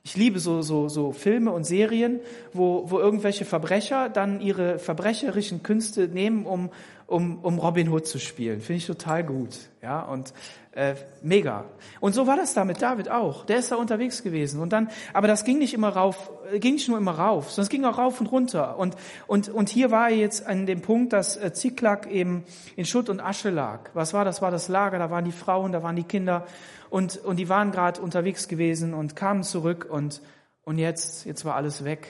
[0.07, 2.21] Ich liebe so, so, so Filme und Serien,
[2.53, 6.71] wo, wo irgendwelche Verbrecher dann ihre verbrecherischen Künste nehmen, um,
[7.07, 8.61] um, um Robin Hood zu spielen.
[8.61, 9.71] Finde ich total gut.
[9.83, 10.35] Ja, und
[10.75, 11.65] äh, mega.
[12.01, 13.47] Und so war das da mit David auch.
[13.47, 14.61] Der ist da unterwegs gewesen.
[14.61, 17.65] Und dann, aber das ging nicht immer rauf, äh, ging nicht nur immer rauf, sondern
[17.65, 18.77] es ging auch rauf und runter.
[18.79, 22.45] Und, und, und hier war er jetzt an dem Punkt, dass äh, Ziklag eben
[22.77, 23.91] in Schutt und Asche lag.
[23.95, 24.43] Was war das?
[24.43, 26.47] War das Lager, da waren die Frauen, da waren die Kinder.
[26.91, 30.23] Und, und die waren gerade unterwegs gewesen und kamen zurück und,
[30.63, 32.09] und jetzt, jetzt war alles weg.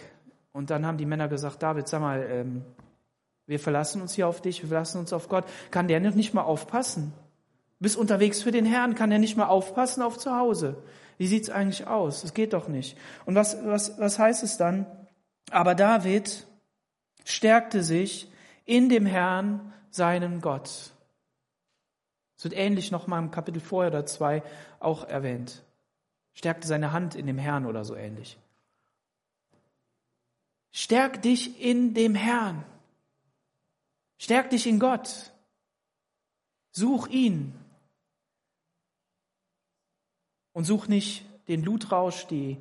[0.53, 2.65] Und dann haben die Männer gesagt, David, sag mal, ähm,
[3.47, 5.45] wir verlassen uns hier auf dich, wir verlassen uns auf Gott.
[5.71, 7.13] Kann der nicht mal aufpassen?
[7.85, 10.83] Bist unterwegs für den Herrn, kann der nicht mal aufpassen auf zu Hause?
[11.19, 12.23] Wie sieht's eigentlich aus?
[12.23, 12.97] Das geht doch nicht.
[13.27, 14.87] Und was, was, was heißt es dann?
[15.51, 16.47] Aber David
[17.27, 18.33] stärkte sich
[18.65, 20.95] in dem Herrn, seinen Gott.
[22.39, 24.43] Es wird ähnlich noch mal im Kapitel vorher oder zwei
[24.81, 25.63] auch erwähnt.
[26.33, 28.39] Stärkte seine Hand in dem Herrn oder so ähnlich.
[30.73, 32.65] Stärk dich in dem Herrn.
[34.17, 35.35] Stärk dich in Gott.
[36.73, 37.61] Such ihn.
[40.55, 42.57] Und such nicht den Blutrausch, die,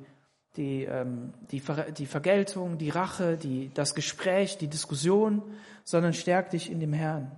[0.56, 5.42] die, ähm, die, Ver die Vergeltung, die Rache, die, das Gespräch, die Diskussion,
[5.84, 7.32] sondern stärk dich in dem Herrn.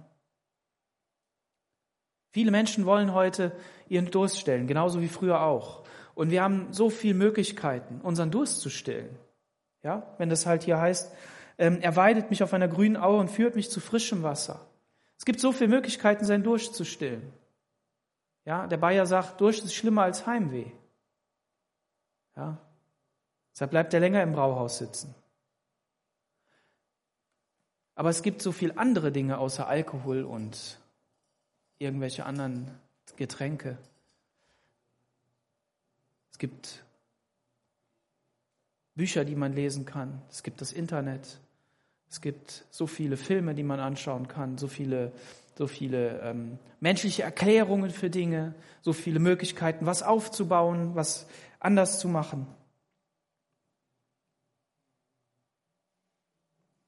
[2.33, 3.53] Viele Menschen wollen heute
[3.89, 5.85] ihren Durst stillen, genauso wie früher auch.
[6.15, 9.17] Und wir haben so viele Möglichkeiten, unseren Durst zu stillen.
[9.83, 11.15] Ja, wenn das halt hier heißt,
[11.59, 14.67] ähm, er weidet mich auf einer grünen Aue und führt mich zu frischem Wasser.
[15.19, 17.33] Es gibt so viele Möglichkeiten, seinen Durst zu stillen.
[18.47, 20.71] Ja, der Bayer sagt, Durst ist schlimmer als Heimweh.
[22.37, 22.57] Ja,
[23.53, 25.15] deshalb bleibt er länger im Brauhaus sitzen.
[27.97, 30.81] Aber es gibt so viele andere Dinge außer Alkohol und
[31.79, 32.71] irgendwelche anderen
[33.17, 33.79] Getränke.
[36.31, 36.85] Es gibt
[38.95, 40.23] Bücher, die man lesen kann.
[40.31, 41.41] Es gibt das Internet.
[42.11, 45.13] Es gibt so viele Filme, die man anschauen kann, so viele,
[45.57, 51.27] so viele ähm, menschliche Erklärungen für Dinge, so viele Möglichkeiten, was aufzubauen, was
[51.59, 52.47] anders zu machen.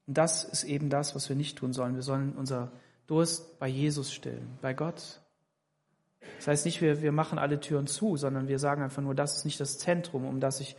[0.05, 1.95] Und das ist eben das, was wir nicht tun sollen.
[1.95, 2.71] Wir sollen unser
[3.07, 5.21] Durst bei Jesus stillen, bei Gott.
[6.37, 9.37] Das heißt nicht, wir, wir machen alle Türen zu, sondern wir sagen einfach nur, das
[9.37, 10.75] ist nicht das Zentrum, um das ich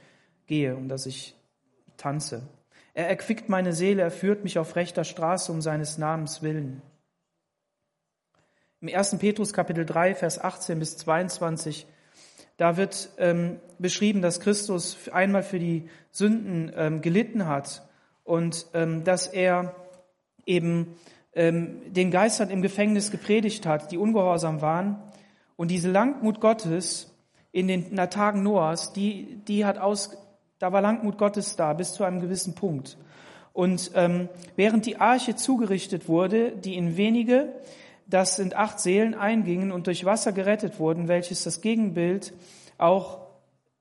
[0.47, 1.35] gehe, um das ich
[1.97, 2.43] tanze.
[2.95, 6.83] Er erquickt meine Seele, er führt mich auf rechter Straße um seines Namens willen.
[8.83, 9.19] Im 1.
[9.19, 11.87] Petrus Kapitel 3, Vers 18 bis 22,
[12.57, 17.87] da wird ähm, beschrieben, dass Christus einmal für die Sünden ähm, gelitten hat
[18.25, 19.77] und ähm, dass er
[20.47, 20.97] eben
[21.35, 24.97] ähm, den Geistern im Gefängnis gepredigt hat, die ungehorsam waren.
[25.57, 27.15] Und diese Langmut Gottes
[27.53, 30.17] in den Tagen Noahs, die, die hat aus,
[30.59, 32.97] da war Langmut Gottes da bis zu einem gewissen Punkt.
[33.53, 37.53] Und ähm, während die Arche zugerichtet wurde, die in wenige,
[38.11, 42.33] das sind acht Seelen, eingingen und durch Wasser gerettet wurden, welches das Gegenbild
[42.79, 43.21] auch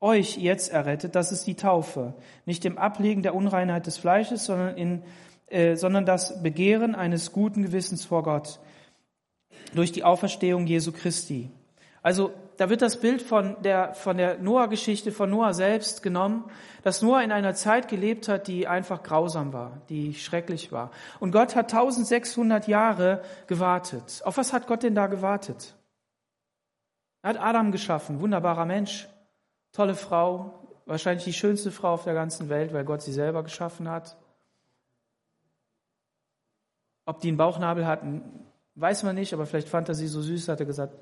[0.01, 2.13] euch jetzt errettet, das ist die Taufe.
[2.45, 5.03] Nicht im Ablegen der Unreinheit des Fleisches, sondern, in,
[5.47, 8.59] äh, sondern das Begehren eines guten Gewissens vor Gott
[9.73, 11.49] durch die Auferstehung Jesu Christi.
[12.01, 16.51] Also da wird das Bild von der, von der Noah-Geschichte, von Noah selbst genommen,
[16.83, 20.91] dass Noah in einer Zeit gelebt hat, die einfach grausam war, die schrecklich war.
[21.21, 24.21] Und Gott hat 1600 Jahre gewartet.
[24.25, 25.73] Auf was hat Gott denn da gewartet?
[27.21, 29.07] Er hat Adam geschaffen, wunderbarer Mensch,
[29.71, 33.89] tolle Frau, wahrscheinlich die schönste Frau auf der ganzen Welt, weil Gott sie selber geschaffen
[33.89, 34.17] hat.
[37.05, 40.49] Ob die einen Bauchnabel hatten, weiß man nicht, aber vielleicht fand er sie so süß,
[40.49, 40.93] hat er gesagt,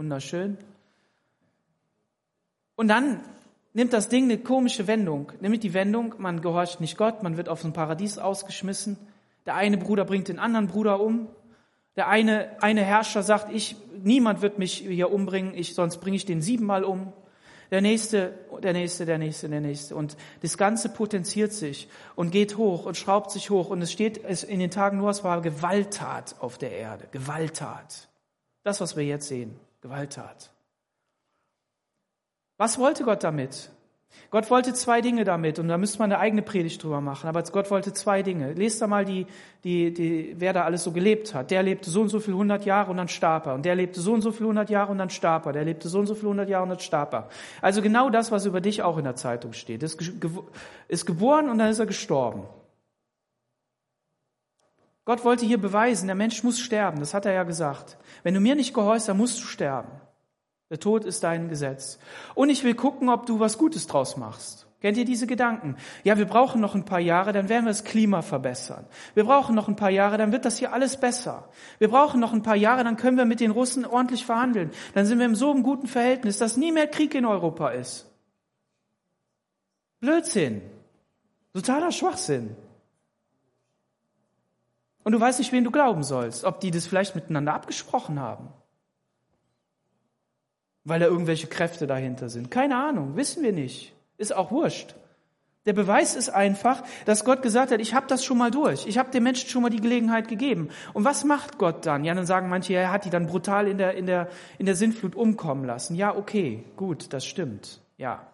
[0.00, 0.56] wunderschön.
[2.74, 3.20] Und dann
[3.74, 5.30] nimmt das Ding eine komische Wendung.
[5.42, 8.96] Nämlich die Wendung, man gehorcht nicht Gott, man wird auf ein Paradies ausgeschmissen.
[9.44, 11.28] Der eine Bruder bringt den anderen Bruder um.
[11.96, 16.24] Der eine, eine Herrscher sagt, ich, niemand wird mich hier umbringen, ich, sonst bringe ich
[16.24, 17.12] den siebenmal um.
[17.70, 18.32] Der nächste,
[18.62, 19.94] der nächste, der nächste, der nächste.
[19.96, 23.68] Und das Ganze potenziert sich und geht hoch und schraubt sich hoch.
[23.68, 27.06] Und es steht in den Tagen Noahs war Gewalttat auf der Erde.
[27.12, 28.08] Gewalttat.
[28.62, 29.54] Das, was wir jetzt sehen.
[29.80, 30.50] Gewalttat.
[32.58, 33.70] Was wollte Gott damit?
[34.30, 37.28] Gott wollte zwei Dinge damit und da müsste man eine eigene Predigt drüber machen.
[37.28, 38.52] Aber Gott wollte zwei Dinge.
[38.52, 39.26] Lest da mal die,
[39.64, 41.50] die, die, wer da alles so gelebt hat.
[41.50, 43.54] Der lebte so und so viel hundert Jahre und dann starb er.
[43.54, 45.52] Und der lebte so und so viel hundert Jahre und dann starb er.
[45.52, 47.28] Der lebte so und so viel hundert Jahre und dann starb er.
[47.62, 49.82] Also genau das, was über dich auch in der Zeitung steht.
[49.82, 50.00] Ist,
[50.88, 52.42] ist geboren und dann ist er gestorben.
[55.10, 57.00] Gott wollte hier beweisen, der Mensch muss sterben.
[57.00, 57.96] Das hat er ja gesagt.
[58.22, 59.90] Wenn du mir nicht gehorchst, dann musst du sterben.
[60.70, 61.98] Der Tod ist dein Gesetz.
[62.36, 64.68] Und ich will gucken, ob du was Gutes draus machst.
[64.80, 65.74] Kennt ihr diese Gedanken?
[66.04, 68.86] Ja, wir brauchen noch ein paar Jahre, dann werden wir das Klima verbessern.
[69.14, 71.48] Wir brauchen noch ein paar Jahre, dann wird das hier alles besser.
[71.80, 74.70] Wir brauchen noch ein paar Jahre, dann können wir mit den Russen ordentlich verhandeln.
[74.94, 78.08] Dann sind wir in so einem guten Verhältnis, dass nie mehr Krieg in Europa ist.
[79.98, 80.62] Blödsinn.
[81.52, 82.54] Totaler Schwachsinn.
[85.02, 88.48] Und du weißt nicht, wen du glauben sollst, ob die das vielleicht miteinander abgesprochen haben
[90.84, 92.50] weil da irgendwelche Kräfte dahinter sind.
[92.50, 93.94] Keine Ahnung, wissen wir nicht.
[94.16, 94.94] Ist auch wurscht.
[95.66, 98.86] Der Beweis ist einfach, dass Gott gesagt hat, ich habe das schon mal durch.
[98.86, 100.70] Ich habe dem Menschen schon mal die Gelegenheit gegeben.
[100.94, 102.04] Und was macht Gott dann?
[102.04, 104.28] Ja, dann sagen manche, er hat die dann brutal in der, in der,
[104.58, 105.96] in der Sintflut umkommen lassen.
[105.96, 107.82] Ja, okay, gut, das stimmt.
[107.98, 108.26] Ja.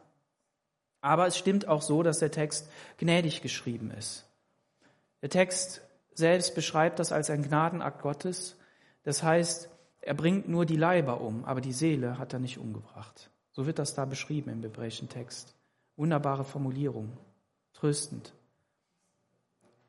[1.01, 4.25] Aber es stimmt auch so, dass der Text gnädig geschrieben ist.
[5.21, 5.83] Der Text
[6.19, 8.57] selbst beschreibt das als ein Gnadenakt Gottes.
[9.03, 9.69] Das heißt,
[10.01, 13.31] er bringt nur die Leiber um, aber die Seele hat er nicht umgebracht.
[13.53, 15.55] So wird das da beschrieben im hebräischen Text.
[15.97, 17.17] Wunderbare Formulierung,
[17.73, 18.35] tröstend.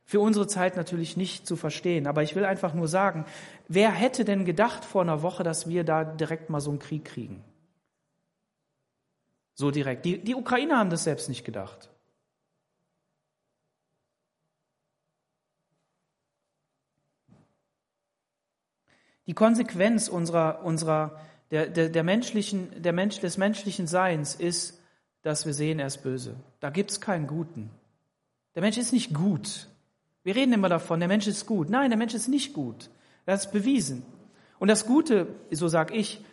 [0.05, 3.25] Für unsere Zeit natürlich nicht zu verstehen, aber ich will einfach nur sagen,
[3.67, 7.03] wer hätte denn gedacht vor einer Woche, dass wir da direkt mal so einen Krieg
[7.03, 7.43] kriegen?
[9.53, 10.05] So direkt.
[10.05, 11.89] Die, die Ukrainer haben das selbst nicht gedacht.
[19.27, 21.19] Die Konsequenz unserer, unserer,
[21.51, 24.81] der, der, der menschlichen, der Mensch, des menschlichen Seins ist,
[25.21, 26.35] dass wir sehen, er ist böse.
[26.61, 27.69] Da gibt es keinen Guten.
[28.55, 29.67] Der Mensch ist nicht gut.
[30.23, 31.69] Wir reden immer davon, der Mensch ist gut.
[31.69, 32.89] Nein, der Mensch ist nicht gut.
[33.25, 34.03] Das ist bewiesen.
[34.59, 36.23] Und das Gute, so sag ich,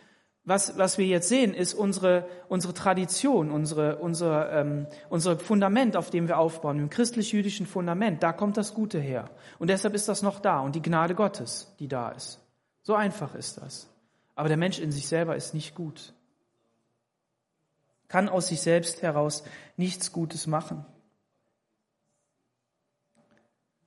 [0.45, 6.11] was, was wir jetzt sehen, ist unsere, unsere Tradition, unsere, unser, ähm, unser Fundament, auf
[6.11, 8.21] dem wir aufbauen, im christlich-jüdischen Fundament.
[8.21, 9.29] Da kommt das Gute her.
[9.59, 12.44] Und deshalb ist das noch da und die Gnade Gottes, die da ist.
[12.85, 13.89] So einfach ist das.
[14.35, 16.13] Aber der Mensch in sich selber ist nicht gut.
[18.07, 19.43] Kann aus sich selbst heraus
[19.75, 20.85] nichts Gutes machen.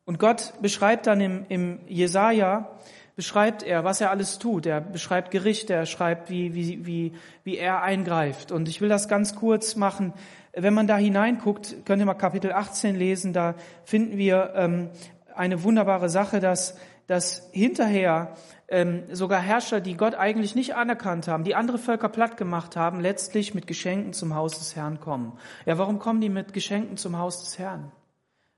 [0.04, 2.76] Und Gott beschreibt dann im, im Jesaja,
[3.14, 4.66] beschreibt er, was er alles tut.
[4.66, 7.12] Er beschreibt Gerichte, er schreibt, wie, wie, wie,
[7.44, 8.50] wie er eingreift.
[8.50, 10.12] Und ich will das ganz kurz machen.
[10.52, 14.90] Wenn man da hineinguckt, könnt ihr mal Kapitel 18 lesen, da finden wir ähm,
[15.36, 16.76] eine wunderbare Sache, dass,
[17.06, 18.34] dass hinterher
[18.68, 23.00] ähm, sogar Herrscher, die Gott eigentlich nicht anerkannt haben, die andere Völker platt gemacht haben,
[23.00, 25.38] letztlich mit Geschenken zum Haus des Herrn kommen.
[25.64, 27.90] Ja, warum kommen die mit Geschenken zum Haus des Herrn?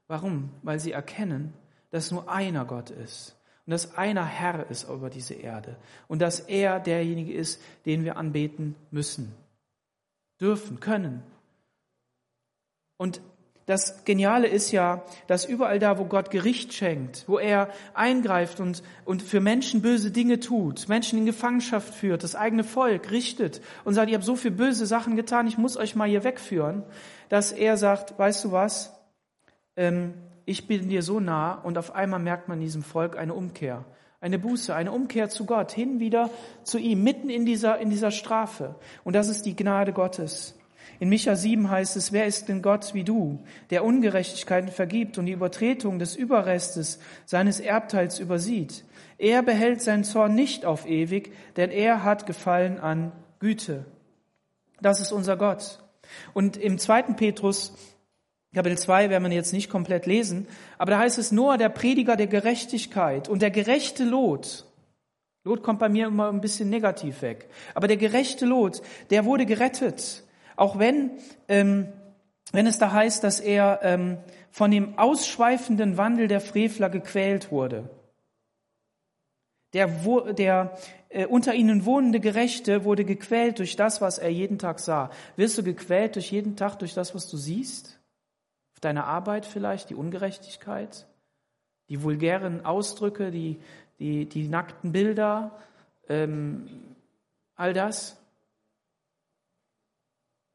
[0.09, 0.51] Warum?
[0.63, 1.55] Weil sie erkennen,
[1.91, 3.37] dass nur einer Gott ist
[3.67, 5.77] und dass einer Herr ist über diese Erde
[6.09, 9.33] und dass er derjenige ist, den wir anbeten müssen,
[10.41, 11.23] dürfen, können.
[12.97, 13.21] Und
[13.71, 18.83] das Geniale ist ja, dass überall da, wo Gott Gericht schenkt, wo er eingreift und,
[19.05, 23.95] und für Menschen böse Dinge tut, Menschen in Gefangenschaft führt, das eigene Volk richtet und
[23.95, 26.83] sagt, ihr habt so viel böse Sachen getan, ich muss euch mal hier wegführen,
[27.29, 28.93] dass er sagt, weißt du was,
[29.77, 30.15] ähm,
[30.47, 33.85] ich bin dir so nah und auf einmal merkt man in diesem Volk eine Umkehr,
[34.21, 36.29] eine Buße, eine Umkehr zu Gott, hin wieder
[36.65, 38.75] zu ihm, mitten in dieser, in dieser Strafe.
[39.05, 40.60] Und das ist die Gnade Gottes.
[41.01, 45.25] In Micha 7 heißt es, wer ist denn Gott wie du, der Ungerechtigkeiten vergibt und
[45.25, 48.85] die Übertretung des Überrestes seines Erbteils übersieht?
[49.17, 53.87] Er behält seinen Zorn nicht auf ewig, denn er hat Gefallen an Güte.
[54.83, 55.79] Das ist unser Gott.
[56.35, 57.73] Und im zweiten Petrus,
[58.55, 62.17] Kapitel 2, werden wir jetzt nicht komplett lesen, aber da heißt es, Noah, der Prediger
[62.17, 64.67] der Gerechtigkeit und der gerechte Lot,
[65.45, 69.47] Lot kommt bei mir immer ein bisschen negativ weg, aber der gerechte Lot, der wurde
[69.47, 70.25] gerettet.
[70.61, 71.13] Auch wenn,
[71.49, 71.89] ähm,
[72.53, 74.19] wenn es da heißt, dass er ähm,
[74.51, 77.89] von dem ausschweifenden Wandel der Frevler gequält wurde.
[79.73, 79.87] Der,
[80.35, 80.77] der
[81.09, 85.11] äh, unter ihnen wohnende Gerechte wurde gequält durch das, was er jeden Tag sah.
[85.37, 87.99] Wirst du gequält durch jeden Tag durch das, was du siehst?
[88.75, 91.07] Auf deiner Arbeit vielleicht, die Ungerechtigkeit,
[91.89, 93.59] die vulgären Ausdrücke, die,
[93.99, 95.59] die, die nackten Bilder,
[96.07, 96.69] ähm,
[97.55, 98.20] all das?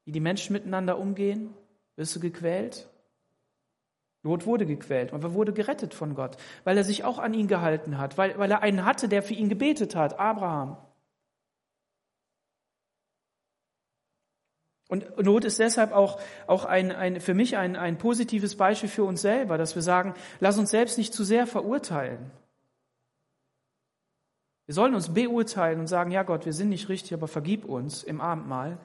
[0.06, 1.54] Wie die Menschen miteinander umgehen?
[1.96, 2.88] Wirst du gequält?
[4.24, 8.00] Lot wurde gequält, aber wurde gerettet von Gott, weil er sich auch an ihn gehalten
[8.00, 10.78] hat, weil, weil er einen hatte, der für ihn gebetet hat, Abraham.
[14.88, 19.04] Und Not ist deshalb auch, auch ein, ein, für mich ein, ein positives Beispiel für
[19.04, 22.32] uns selber, dass wir sagen, lass uns selbst nicht zu sehr verurteilen.
[24.66, 28.04] Wir sollen uns beurteilen und sagen, ja Gott, wir sind nicht richtig, aber vergib uns
[28.04, 28.80] im Abendmahl.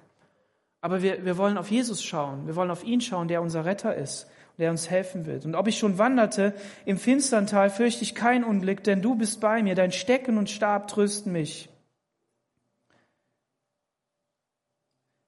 [0.80, 2.46] Aber wir, wir wollen auf Jesus schauen.
[2.46, 4.28] Wir wollen auf ihn schauen, der unser Retter ist,
[4.58, 5.44] der uns helfen wird.
[5.44, 6.54] Und ob ich schon wanderte
[6.86, 9.74] im finstern Tal, fürchte ich kein Unglück, denn du bist bei mir.
[9.74, 11.68] Dein Stecken und Stab trösten mich.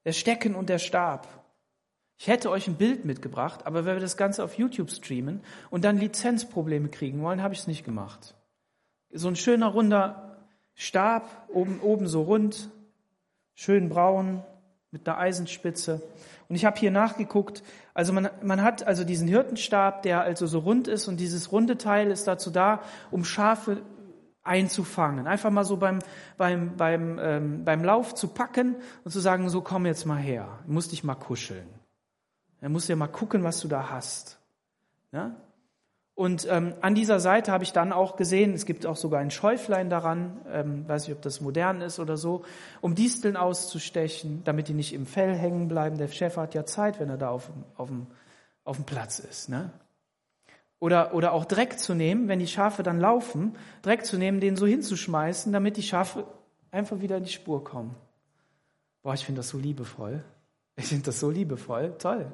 [0.04, 1.28] Der Stecken und der Stab.
[2.18, 5.84] Ich hätte euch ein Bild mitgebracht, aber wenn wir das Ganze auf YouTube streamen und
[5.84, 8.36] dann Lizenzprobleme kriegen wollen, habe ich es nicht gemacht.
[9.10, 10.38] So ein schöner runder
[10.74, 12.70] Stab, oben, oben so rund,
[13.54, 14.42] schön braun,
[14.92, 16.02] mit einer Eisenspitze.
[16.48, 17.62] Und ich habe hier nachgeguckt,
[17.94, 21.78] also man, man hat also diesen Hirtenstab, der also so rund ist und dieses runde
[21.78, 23.82] Teil ist dazu da, um Schafe
[24.44, 25.26] einzufangen.
[25.26, 26.00] Einfach mal so beim,
[26.36, 30.58] beim, beim, ähm, beim Lauf zu packen und zu sagen, so komm jetzt mal her,
[30.66, 31.66] du musst dich mal kuscheln.
[32.60, 34.38] Er muss ja mal gucken, was du da hast.
[35.10, 35.34] Ja?
[36.14, 39.30] Und ähm, an dieser Seite habe ich dann auch gesehen, es gibt auch sogar ein
[39.30, 42.44] Schäuflein daran, ähm, weiß nicht, ob das modern ist oder so,
[42.82, 45.96] um Disteln auszustechen, damit die nicht im Fell hängen bleiben.
[45.96, 48.06] Der Chef hat ja Zeit, wenn er da auf, auf, dem,
[48.64, 49.48] auf dem Platz ist.
[49.48, 49.70] Ne?
[50.78, 54.56] Oder, oder auch Dreck zu nehmen, wenn die Schafe dann laufen, Dreck zu nehmen, den
[54.56, 56.26] so hinzuschmeißen, damit die Schafe
[56.70, 57.94] einfach wieder in die Spur kommen.
[59.02, 60.22] Boah, ich finde das so liebevoll.
[60.76, 61.94] Ich finde das so liebevoll.
[61.98, 62.26] Toll.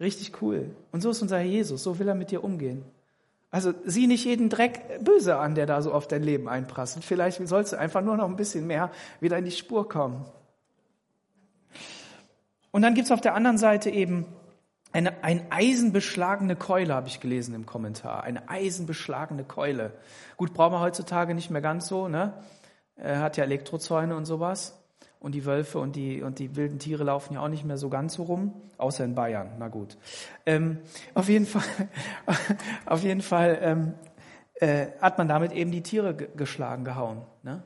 [0.00, 0.70] Richtig cool.
[0.90, 1.82] Und so ist unser Herr Jesus.
[1.82, 2.84] So will er mit dir umgehen.
[3.54, 7.04] Also sieh nicht jeden Dreck böse an, der da so auf dein Leben einprasselt.
[7.04, 8.90] Vielleicht sollst du einfach nur noch ein bisschen mehr
[9.20, 10.24] wieder in die Spur kommen.
[12.72, 14.26] Und dann gibt's auf der anderen Seite eben
[14.90, 18.24] eine, eine eisenbeschlagene Keule, habe ich gelesen im Kommentar.
[18.24, 19.92] Eine eisenbeschlagene Keule.
[20.36, 22.08] Gut, brauchen wir heutzutage nicht mehr ganz so.
[22.08, 22.32] Ne?
[22.96, 24.83] Er hat ja Elektrozäune und sowas
[25.24, 27.88] und die Wölfe und die, und die wilden Tiere laufen ja auch nicht mehr so
[27.88, 29.96] ganz so rum, außer in Bayern, na gut.
[30.44, 30.80] Ähm,
[31.14, 31.62] auf jeden Fall,
[32.86, 33.94] auf jeden Fall ähm,
[34.56, 37.22] äh, hat man damit eben die Tiere geschlagen, gehauen.
[37.42, 37.62] Ne?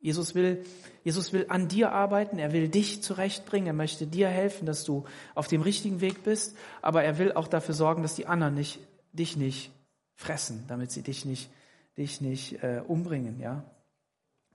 [0.00, 0.64] Jesus will,
[1.02, 5.04] Jesus will an dir arbeiten, er will dich zurechtbringen, er möchte dir helfen, dass du
[5.34, 8.80] auf dem richtigen Weg bist, aber er will auch dafür sorgen, dass die anderen nicht,
[9.12, 9.72] dich nicht
[10.14, 11.50] fressen, damit sie dich nicht,
[11.98, 13.62] dich nicht äh, umbringen, ja.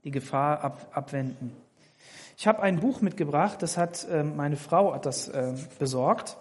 [0.02, 1.52] Die Gefahr ab, abwenden.
[2.40, 6.38] Ich habe ein Buch mitgebracht, das hat äh, meine Frau hat das äh, besorgt.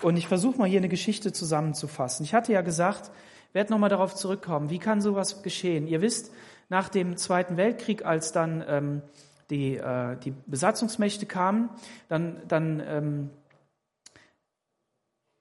[0.00, 2.22] Und ich versuche mal hier eine Geschichte zusammenzufassen.
[2.22, 3.10] Ich hatte ja gesagt,
[3.52, 5.88] werde nochmal darauf zurückkommen, wie kann sowas geschehen?
[5.88, 6.30] Ihr wisst,
[6.68, 9.02] nach dem Zweiten Weltkrieg, als dann ähm,
[9.50, 11.68] die, äh, die Besatzungsmächte kamen,
[12.06, 13.30] dann, dann, ähm,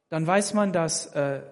[0.10, 1.43] dann weiß man, dass äh,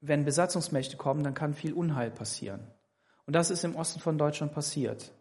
[0.00, 2.66] wenn Besatzungsmächte kommen, dann kann viel Unheil passieren.
[3.28, 5.12] Und das ist im Osten von Deutschland passiert.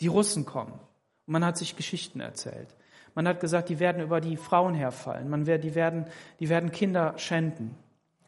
[0.00, 0.72] Die Russen kommen.
[0.72, 2.66] Und man hat sich Geschichten erzählt.
[3.14, 5.30] Man hat gesagt, die werden über die Frauen herfallen.
[5.30, 6.06] Man die, werden,
[6.40, 7.76] die werden Kinder schänden.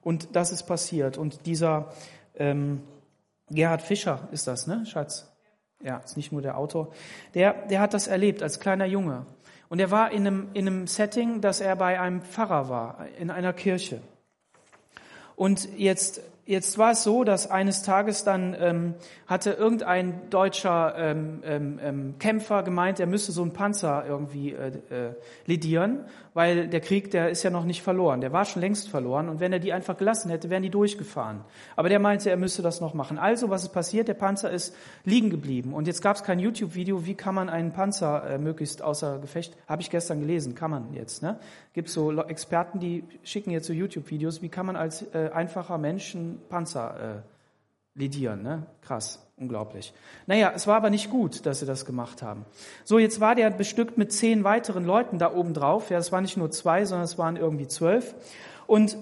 [0.00, 1.18] Und das ist passiert.
[1.18, 1.92] Und dieser
[2.36, 2.82] ähm,
[3.48, 5.28] Gerhard Fischer ist das, ne, Schatz?
[5.82, 6.92] Ja, ist nicht nur der Autor.
[7.34, 9.26] Der, der hat das erlebt als kleiner Junge.
[9.68, 13.32] Und er war in einem, in einem Setting, dass er bei einem Pfarrer war, in
[13.32, 14.00] einer Kirche.
[15.34, 18.94] Und jetzt jetzt war es so, dass eines Tages dann ähm,
[19.26, 24.68] hatte irgendein deutscher ähm, ähm, ähm, Kämpfer gemeint, er müsse so einen Panzer irgendwie äh,
[24.90, 26.04] äh, ledieren,
[26.36, 29.40] weil der Krieg, der ist ja noch nicht verloren, der war schon längst verloren und
[29.40, 31.40] wenn er die einfach gelassen hätte, wären die durchgefahren.
[31.76, 33.16] Aber der meinte, er müsse das noch machen.
[33.16, 34.06] Also, was ist passiert?
[34.06, 34.76] Der Panzer ist
[35.06, 38.82] liegen geblieben und jetzt gab es kein YouTube-Video, wie kann man einen Panzer äh, möglichst
[38.82, 41.22] außer Gefecht, habe ich gestern gelesen, kann man jetzt.
[41.22, 41.38] Ne?
[41.72, 46.14] Gibt so Experten, die schicken jetzt so YouTube-Videos, wie kann man als äh, einfacher Mensch
[46.14, 47.35] einen Panzer äh,
[47.96, 48.42] ledieren.
[48.42, 48.66] Ne?
[48.82, 49.92] Krass, unglaublich.
[50.26, 52.44] Naja, es war aber nicht gut, dass sie das gemacht haben.
[52.84, 55.90] So, jetzt war der bestückt mit zehn weiteren Leuten da oben drauf.
[55.90, 58.14] Ja, es waren nicht nur zwei, sondern es waren irgendwie zwölf.
[58.66, 58.96] Und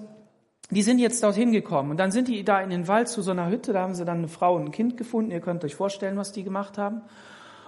[0.71, 1.91] die sind jetzt dorthin gekommen.
[1.91, 3.73] Und dann sind die da in den Wald zu so einer Hütte.
[3.73, 5.31] Da haben sie dann eine Frau und ein Kind gefunden.
[5.31, 7.01] Ihr könnt euch vorstellen, was die gemacht haben.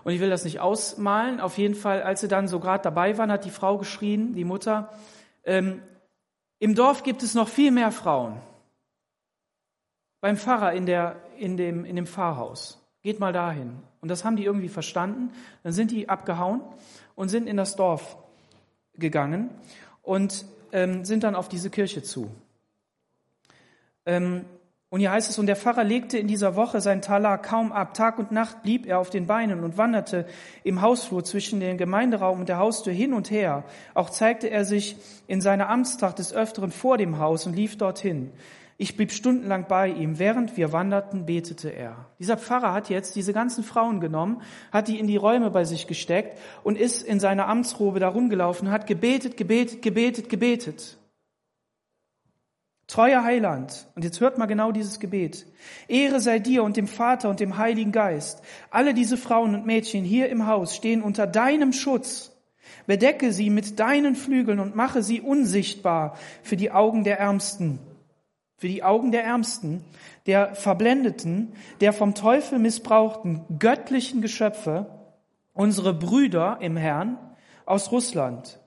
[0.04, 1.42] Und ich will das nicht ausmalen.
[1.42, 4.46] Auf jeden Fall, als sie dann so gerade dabei waren, hat die Frau geschrien, die
[4.46, 4.90] Mutter,
[5.44, 5.82] ähm,
[6.60, 8.42] im Dorf gibt es noch viel mehr Frauen
[10.22, 12.82] beim Pfarrer in, der, in, dem, in dem Pfarrhaus.
[13.02, 13.78] Geht mal dahin.
[14.02, 15.32] Und das haben die irgendwie verstanden.
[15.64, 16.62] Dann sind die abgehauen
[17.16, 18.18] und sind in das Dorf
[18.96, 19.50] gegangen
[20.02, 22.32] und ähm, sind dann auf diese Kirche zu.
[24.06, 24.46] Ähm,
[24.90, 27.94] und hier heißt es, und der Pfarrer legte in dieser Woche sein Talar kaum ab.
[27.94, 30.26] Tag und Nacht blieb er auf den Beinen und wanderte
[30.64, 33.66] im Hausflur zwischen dem Gemeinderaum und der Haustür hin und her.
[33.94, 34.96] Auch zeigte er sich
[35.28, 38.32] in seiner Amtstracht des Öfteren vor dem Haus und lief dorthin.
[38.80, 40.20] Ich blieb stundenlang bei ihm.
[40.20, 42.06] Während wir wanderten, betete er.
[42.20, 45.88] Dieser Pfarrer hat jetzt diese ganzen Frauen genommen, hat die in die Räume bei sich
[45.88, 50.98] gesteckt und ist in seiner Amtsrobe da rumgelaufen, hat gebetet, gebetet, gebetet, gebetet.
[52.86, 53.88] Treuer Heiland.
[53.96, 55.48] Und jetzt hört mal genau dieses Gebet.
[55.88, 58.44] Ehre sei dir und dem Vater und dem Heiligen Geist.
[58.70, 62.32] Alle diese Frauen und Mädchen hier im Haus stehen unter deinem Schutz.
[62.86, 67.80] Bedecke sie mit deinen Flügeln und mache sie unsichtbar für die Augen der Ärmsten
[68.58, 69.86] für die Augen der Ärmsten,
[70.26, 74.88] der Verblendeten, der vom Teufel missbrauchten göttlichen Geschöpfe,
[75.54, 77.18] unsere Brüder im Herrn
[77.66, 78.60] aus Russland,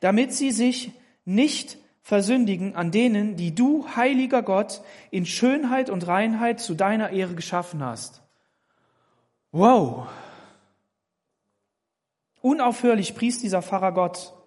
[0.00, 0.92] damit sie sich
[1.24, 7.34] nicht versündigen an denen, die du, heiliger Gott, in Schönheit und Reinheit zu deiner Ehre
[7.34, 8.22] geschaffen hast.
[9.52, 10.08] Wow!
[12.40, 14.37] Unaufhörlich pries dieser Pfarrer Gott.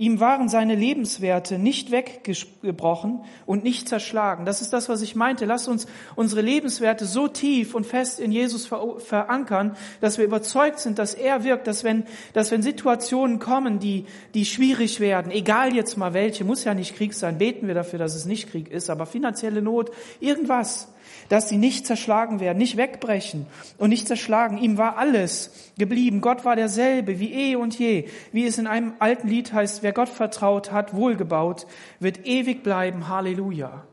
[0.00, 4.44] Ihm waren seine Lebenswerte nicht weggebrochen und nicht zerschlagen.
[4.44, 5.44] Das ist das, was ich meinte.
[5.44, 11.00] Lass uns unsere Lebenswerte so tief und fest in Jesus verankern, dass wir überzeugt sind,
[11.00, 15.96] dass er wirkt, dass wenn, dass wenn Situationen kommen, die, die schwierig werden, egal jetzt
[15.96, 18.90] mal welche, muss ja nicht Krieg sein, beten wir dafür, dass es nicht Krieg ist,
[18.90, 19.90] aber finanzielle Not,
[20.20, 20.92] irgendwas,
[21.28, 24.58] dass sie nicht zerschlagen werden, nicht wegbrechen und nicht zerschlagen.
[24.58, 26.20] Ihm war alles geblieben.
[26.20, 28.08] Gott war derselbe wie eh und je.
[28.32, 31.66] Wie es in einem alten Lied heißt, wer Gott vertraut hat, wohlgebaut,
[32.00, 33.08] wird ewig bleiben.
[33.08, 33.84] Halleluja.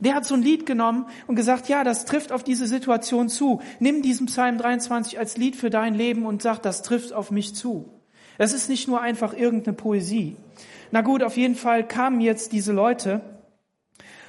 [0.00, 3.60] Der hat so ein Lied genommen und gesagt, ja, das trifft auf diese Situation zu.
[3.80, 7.54] Nimm diesen Psalm 23 als Lied für dein Leben und sag, das trifft auf mich
[7.54, 7.90] zu.
[8.38, 10.36] Das ist nicht nur einfach irgendeine Poesie.
[10.90, 13.20] Na gut, auf jeden Fall kamen jetzt diese Leute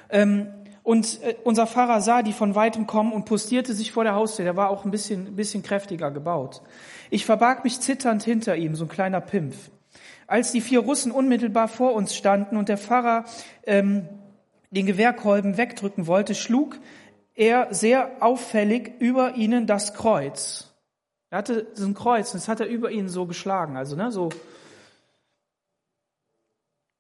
[0.10, 0.48] ähm,
[0.92, 4.44] und äh, unser Pfarrer sah die von weitem kommen und postierte sich vor der Haustür.
[4.44, 6.62] Der war auch ein bisschen, ein bisschen kräftiger gebaut.
[7.10, 9.72] Ich verbarg mich zitternd hinter ihm, so ein kleiner Pimpf.
[10.28, 13.24] Als die vier Russen unmittelbar vor uns standen und der Pfarrer
[13.66, 14.10] ähm,
[14.72, 16.78] den Gewehrkolben wegdrücken wollte, schlug
[17.36, 20.74] er sehr auffällig über ihnen das Kreuz.
[21.30, 24.12] Er hatte so ein Kreuz, und das hat er über ihnen so geschlagen, also ne,
[24.12, 24.28] so.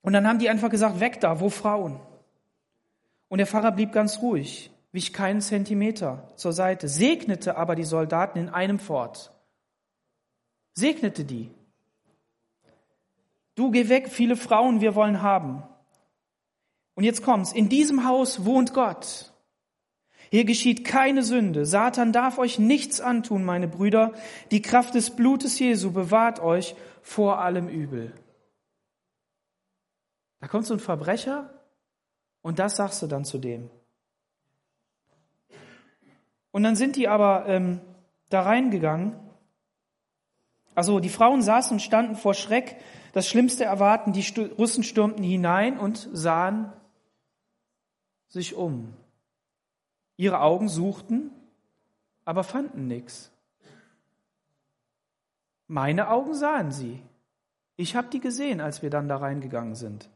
[0.01, 1.99] Und dann haben die einfach gesagt, weg da, wo Frauen?
[3.31, 8.37] Und der Pfarrer blieb ganz ruhig, wich keinen Zentimeter zur Seite, segnete aber die Soldaten
[8.37, 9.31] in einem fort.
[10.73, 11.49] Segnete die.
[13.55, 15.63] Du geh weg, viele Frauen wir wollen haben.
[16.95, 17.53] Und jetzt kommt's.
[17.53, 19.31] In diesem Haus wohnt Gott.
[20.29, 21.65] Hier geschieht keine Sünde.
[21.65, 24.11] Satan darf euch nichts antun, meine Brüder.
[24.51, 28.11] Die Kraft des Blutes Jesu bewahrt euch vor allem Übel.
[30.41, 31.60] Da kommt so ein Verbrecher
[32.41, 33.69] und das sagst du dann zu dem.
[36.51, 37.79] Und dann sind die aber ähm,
[38.29, 39.15] da reingegangen.
[40.75, 42.77] Also die Frauen saßen und standen vor Schreck,
[43.13, 44.13] das Schlimmste erwarten.
[44.13, 44.25] Die
[44.57, 46.71] Russen stürmten hinein und sahen
[48.27, 48.93] sich um.
[50.17, 51.31] Ihre Augen suchten,
[52.25, 53.31] aber fanden nichts.
[55.67, 57.01] Meine Augen sahen sie.
[57.75, 60.09] Ich habe die gesehen, als wir dann da reingegangen sind.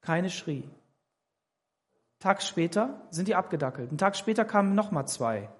[0.00, 0.68] Keine schrie.
[2.24, 3.90] Tag später sind die abgedackelt.
[3.90, 5.50] Einen Tag später kamen nochmal zwei.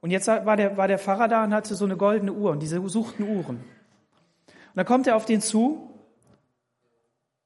[0.00, 2.60] Und jetzt war der, war der Pfarrer da und hatte so eine goldene Uhr und
[2.60, 3.56] diese suchten Uhren.
[3.56, 5.90] Und dann kommt er auf den zu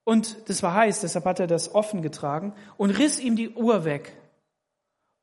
[0.05, 3.87] Und das war heiß, deshalb hat er das offen getragen und riss ihm die Uhr
[3.87, 4.15] weg.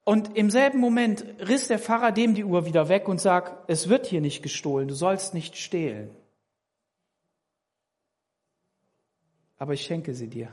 [0.04, 3.88] Und im selben Moment riss der Pfarrer dem die Uhr wieder weg und sagt, es
[3.88, 6.10] wird hier nicht gestohlen, du sollst nicht stehlen.
[9.60, 10.52] Aber ich schenke sie dir.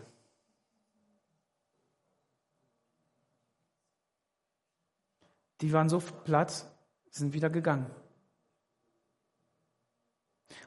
[5.62, 6.66] Die waren so platt,
[7.10, 7.86] sind wieder gegangen.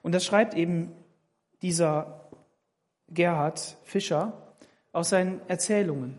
[0.02, 0.92] Und das schreibt eben
[1.62, 2.30] dieser
[3.10, 4.56] Gerhard Fischer
[4.92, 6.18] aus seinen Erzählungen.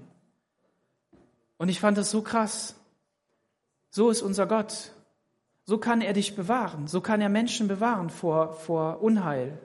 [1.59, 2.77] Und ich fand das so krass.
[3.91, 4.93] So ist unser Gott.
[5.65, 6.87] So kann er dich bewahren.
[6.87, 9.59] So kann er Menschen bewahren vor, vor Unheil.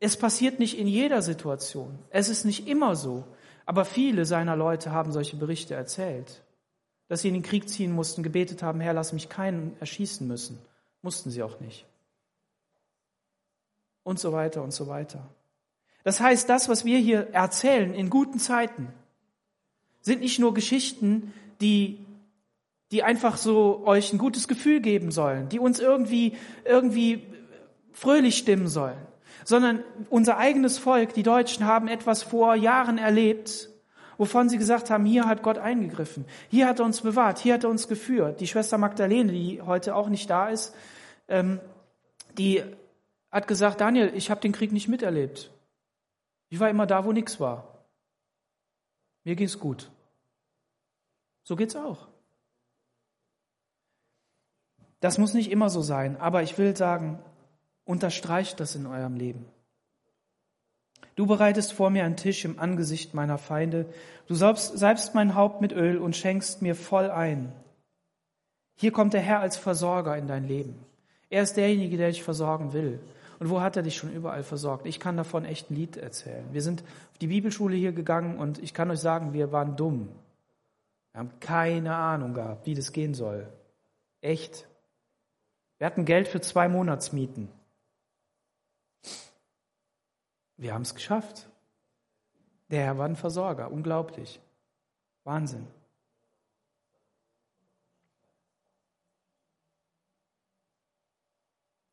[0.00, 1.98] Es passiert nicht in jeder Situation.
[2.10, 3.24] Es ist nicht immer so.
[3.64, 6.42] Aber viele seiner Leute haben solche Berichte erzählt.
[7.08, 10.58] Dass sie in den Krieg ziehen mussten, gebetet haben, Herr, lass mich keinen erschießen müssen.
[11.02, 11.86] Mussten sie auch nicht.
[14.02, 15.26] Und so weiter und so weiter.
[16.04, 18.88] Das heißt, das, was wir hier erzählen in guten Zeiten,
[20.00, 21.98] sind nicht nur Geschichten, die,
[22.90, 27.22] die einfach so euch ein gutes Gefühl geben sollen, die uns irgendwie, irgendwie
[27.92, 28.98] fröhlich stimmen sollen,
[29.44, 33.68] sondern unser eigenes Volk, die Deutschen, haben etwas vor Jahren erlebt,
[34.18, 37.64] wovon sie gesagt haben, hier hat Gott eingegriffen, hier hat er uns bewahrt, hier hat
[37.64, 38.40] er uns geführt.
[38.40, 40.74] Die Schwester Magdalene, die heute auch nicht da ist,
[41.28, 41.60] ähm,
[42.36, 42.62] die
[43.30, 45.50] hat gesagt, Daniel, ich habe den Krieg nicht miterlebt.
[46.50, 47.84] Ich war immer da, wo nichts war.
[49.24, 49.90] Mir ging's gut.
[51.44, 52.08] So geht's auch.
[55.00, 57.18] Das muss nicht immer so sein, aber ich will sagen,
[57.84, 59.46] unterstreicht das in eurem Leben.
[61.18, 63.86] Du bereitest vor mir einen Tisch im Angesicht meiner Feinde.
[64.28, 67.52] Du salbst mein Haupt mit Öl und schenkst mir voll ein.
[68.76, 70.76] Hier kommt der Herr als Versorger in dein Leben.
[71.28, 73.00] Er ist derjenige, der dich versorgen will.
[73.40, 74.86] Und wo hat er dich schon überall versorgt?
[74.86, 76.44] Ich kann davon echt ein Lied erzählen.
[76.52, 80.08] Wir sind auf die Bibelschule hier gegangen und ich kann euch sagen, wir waren dumm.
[81.10, 83.48] Wir haben keine Ahnung gehabt, wie das gehen soll.
[84.20, 84.68] Echt.
[85.78, 87.48] Wir hatten Geld für zwei Monatsmieten.
[90.58, 91.48] Wir haben es geschafft.
[92.70, 93.70] Der Herr war ein Versorger.
[93.70, 94.40] Unglaublich.
[95.24, 95.66] Wahnsinn.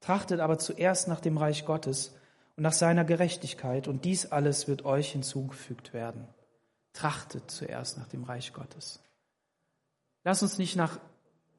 [0.01, 2.15] Trachtet aber zuerst nach dem Reich Gottes
[2.55, 6.27] und nach seiner Gerechtigkeit, und dies alles wird euch hinzugefügt werden.
[6.93, 8.99] Trachtet zuerst nach dem Reich Gottes.
[10.23, 10.99] Lass uns nicht nach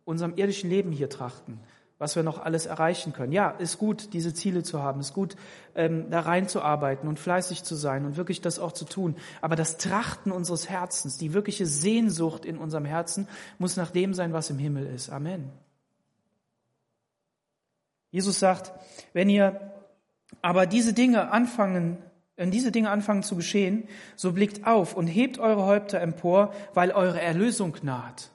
[0.04, 1.60] unserem irdischen Leben hier trachten,
[1.98, 3.32] was wir noch alles erreichen können.
[3.32, 5.36] Ja, ist gut, diese Ziele zu haben, ist gut,
[5.74, 9.16] ähm, da reinzuarbeiten und fleißig zu sein und wirklich das auch zu tun.
[9.40, 13.28] Aber das Trachten unseres Herzens, die wirkliche Sehnsucht in unserem Herzen,
[13.58, 15.08] muss nach dem sein, was im Himmel ist.
[15.08, 15.50] Amen.
[18.10, 18.72] Jesus sagt,
[19.14, 19.72] wenn ihr
[20.42, 21.98] aber diese Dinge anfangen,
[22.36, 26.90] wenn diese Dinge anfangen zu geschehen, so blickt auf und hebt eure Häupter empor, weil
[26.90, 28.30] eure Erlösung naht.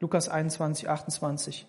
[0.00, 1.66] Lukas 21, 28.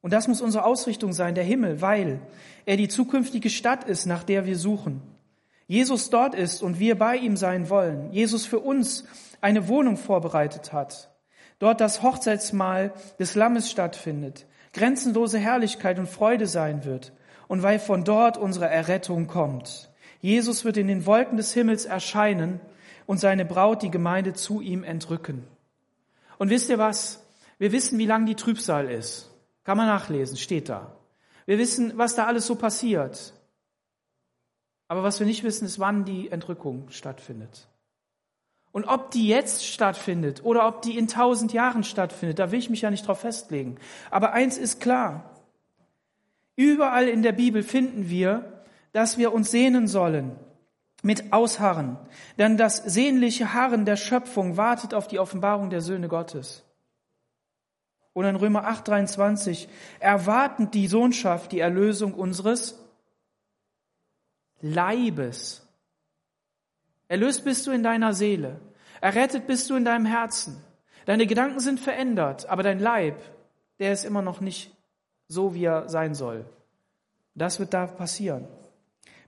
[0.00, 2.20] Und das muss unsere Ausrichtung sein, der Himmel, weil
[2.66, 5.02] er die zukünftige Stadt ist, nach der wir suchen.
[5.66, 8.12] Jesus dort ist und wir bei ihm sein wollen.
[8.12, 9.04] Jesus für uns
[9.40, 11.10] eine Wohnung vorbereitet hat.
[11.58, 17.12] Dort das Hochzeitsmahl des Lammes stattfindet grenzenlose Herrlichkeit und Freude sein wird
[17.48, 19.90] und weil von dort unsere Errettung kommt.
[20.20, 22.60] Jesus wird in den Wolken des Himmels erscheinen
[23.06, 25.44] und seine Braut, die Gemeinde, zu ihm entrücken.
[26.38, 27.21] Und wisst ihr was?
[27.62, 29.30] Wir wissen, wie lang die Trübsal ist.
[29.62, 30.96] Kann man nachlesen, steht da.
[31.46, 33.34] Wir wissen, was da alles so passiert.
[34.88, 37.68] Aber was wir nicht wissen, ist, wann die Entrückung stattfindet.
[38.72, 42.68] Und ob die jetzt stattfindet oder ob die in tausend Jahren stattfindet, da will ich
[42.68, 43.76] mich ja nicht drauf festlegen.
[44.10, 45.30] Aber eins ist klar.
[46.56, 50.34] Überall in der Bibel finden wir, dass wir uns sehnen sollen
[51.04, 51.96] mit Ausharren.
[52.38, 56.64] Denn das sehnliche Harren der Schöpfung wartet auf die Offenbarung der Söhne Gottes.
[58.14, 62.78] Und in Römer 8, 23 erwarten die Sohnschaft die Erlösung unseres
[64.60, 65.66] Leibes.
[67.08, 68.60] Erlöst bist du in deiner Seele.
[69.00, 70.62] Errettet bist du in deinem Herzen.
[71.06, 73.18] Deine Gedanken sind verändert, aber dein Leib,
[73.78, 74.70] der ist immer noch nicht
[75.26, 76.44] so, wie er sein soll.
[77.34, 78.46] Das wird da passieren.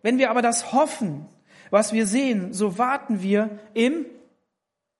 [0.02, 1.26] Wenn wir aber das hoffen,
[1.70, 4.06] was wir sehen, so warten wir im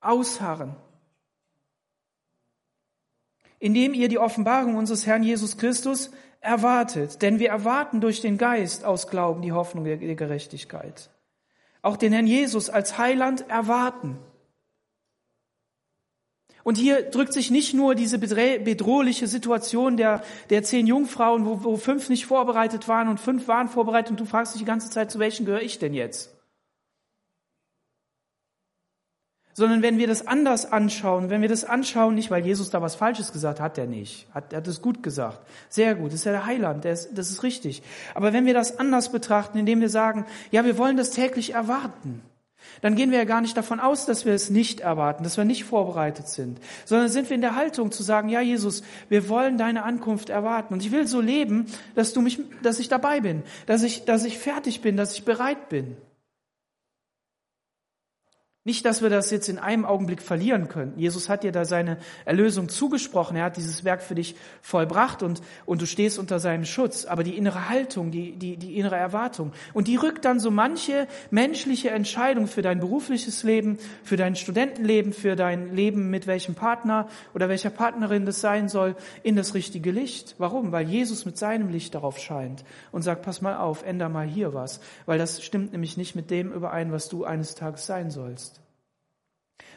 [0.01, 0.75] Ausharren.
[3.59, 8.85] Indem ihr die Offenbarung unseres Herrn Jesus Christus erwartet, denn wir erwarten durch den Geist
[8.85, 11.11] aus Glauben die Hoffnung der Gerechtigkeit
[11.85, 14.19] auch den Herrn Jesus als Heiland erwarten.
[16.63, 21.77] Und hier drückt sich nicht nur diese bedrohliche Situation der, der zehn Jungfrauen, wo, wo
[21.77, 25.11] fünf nicht vorbereitet waren und fünf waren vorbereitet und du fragst dich die ganze Zeit,
[25.11, 26.34] zu welchen gehöre ich denn jetzt?
[29.55, 32.97] Sondern wenn wir das anders anschauen, wenn wir das anschauen, nicht weil Jesus da was
[32.97, 34.27] Falsches gesagt hat, er nicht.
[34.35, 35.41] Hat, er hat es gut gesagt.
[35.69, 36.09] Sehr gut.
[36.09, 36.85] Das ist ja der Heiland.
[36.85, 37.83] Ist, das ist richtig.
[38.15, 42.23] Aber wenn wir das anders betrachten, indem wir sagen, ja, wir wollen das täglich erwarten
[42.81, 45.45] dann gehen wir ja gar nicht davon aus, dass wir es nicht erwarten, dass wir
[45.45, 49.59] nicht vorbereitet sind, sondern sind wir in der Haltung zu sagen, ja Jesus, wir wollen
[49.59, 53.43] deine Ankunft erwarten und ich will so leben, dass du mich, dass ich dabei bin,
[53.67, 55.97] dass ich, dass ich fertig bin, dass ich bereit bin.
[58.67, 60.95] Nicht, dass wir das jetzt in einem Augenblick verlieren können.
[60.97, 63.37] Jesus hat dir da seine Erlösung zugesprochen.
[63.37, 67.05] Er hat dieses Werk für dich vollbracht und, und du stehst unter seinem Schutz.
[67.05, 69.53] Aber die innere Haltung, die, die, die innere Erwartung.
[69.75, 75.13] Und die rückt dann so manche menschliche Entscheidung für dein berufliches Leben, für dein Studentenleben,
[75.13, 79.91] für dein Leben mit welchem Partner oder welcher Partnerin das sein soll, in das richtige
[79.91, 80.37] Licht.
[80.39, 80.73] Warum?
[80.73, 84.55] Weil Jesus mit seinem Licht darauf scheint und sagt, pass mal auf, änder mal hier
[84.55, 84.81] was.
[85.05, 88.54] Weil das stimmt nämlich nicht mit dem überein, was du eines Tages sein sollst.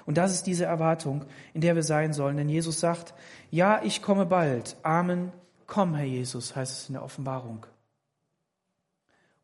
[0.08, 2.38] Und das ist diese Erwartung, in der wir sein sollen.
[2.38, 3.14] Denn Jesus sagt,
[3.52, 4.78] ja, ich komme bald.
[4.82, 5.34] Amen.
[5.68, 7.66] Komm, Herr Jesus, heißt es in der Offenbarung.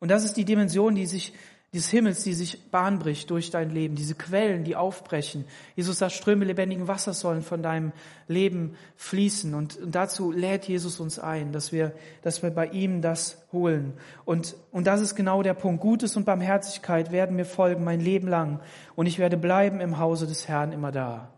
[0.00, 1.34] Und das ist die Dimension, die sich
[1.74, 5.44] dieses Himmels, die sich Bahn bricht durch dein Leben, diese Quellen, die aufbrechen.
[5.74, 7.90] Jesus sagt, Ströme lebendigen Wassers sollen von deinem
[8.28, 9.52] Leben fließen.
[9.54, 11.90] Und, und dazu lädt Jesus uns ein, dass wir,
[12.22, 13.94] dass wir bei ihm das holen.
[14.24, 15.80] Und, und das ist genau der Punkt.
[15.80, 18.60] Gutes und Barmherzigkeit werden mir folgen mein Leben lang.
[18.94, 21.32] Und ich werde bleiben im Hause des Herrn immer da.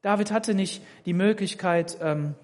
[0.00, 2.34] David hatte nicht die Möglichkeit, ähm,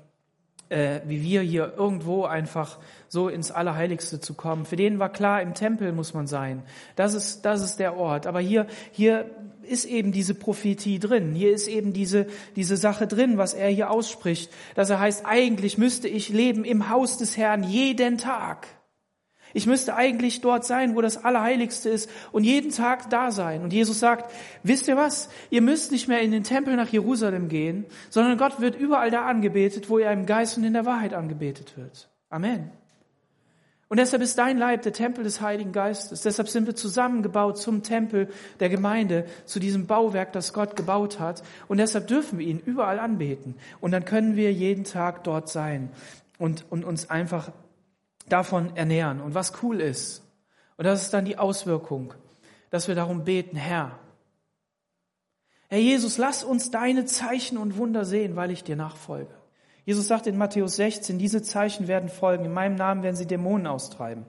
[0.73, 4.65] äh, wie wir hier irgendwo einfach so ins Allerheiligste zu kommen.
[4.65, 6.63] Für den war klar, im Tempel muss man sein.
[6.97, 8.27] Das ist, das ist der Ort.
[8.27, 9.31] Aber hier, hier
[9.63, 11.35] ist eben diese Prophetie drin.
[11.35, 14.51] Hier ist eben diese, diese Sache drin, was er hier ausspricht.
[14.75, 18.67] Dass er heißt, eigentlich müsste ich leben im Haus des Herrn jeden Tag.
[19.55, 23.63] Ich müsste eigentlich dort sein, wo das Allerheiligste ist und jeden Tag da sein.
[23.63, 24.33] Und Jesus sagt,
[24.63, 25.29] wisst ihr was?
[25.51, 29.27] Ihr müsst nicht mehr in den Tempel nach Jerusalem gehen, sondern Gott wird überall da
[29.27, 32.09] angebetet, wo er im Geist und in der Wahrheit angebetet wird.
[32.31, 32.71] Amen.
[33.93, 36.23] Und deshalb ist dein Leib der Tempel des Heiligen Geistes.
[36.23, 41.43] Deshalb sind wir zusammengebaut zum Tempel der Gemeinde, zu diesem Bauwerk, das Gott gebaut hat.
[41.69, 43.55] Und deshalb dürfen wir ihn überall anbeten.
[43.83, 45.91] Und dann können wir jeden Tag dort sein
[46.39, 47.53] und, und uns einfach
[48.29, 49.21] davon ernähren.
[49.21, 50.23] Und was cool ist,
[50.77, 52.15] und das ist dann die Auswirkung,
[52.71, 53.99] dass wir darum beten, Herr,
[55.69, 59.33] Herr Jesus, lass uns deine Zeichen und Wunder sehen, weil ich dir nachfolge.
[59.85, 62.45] Jesus sagt in Matthäus 16, diese Zeichen werden folgen.
[62.45, 64.27] In meinem Namen werden sie Dämonen austreiben,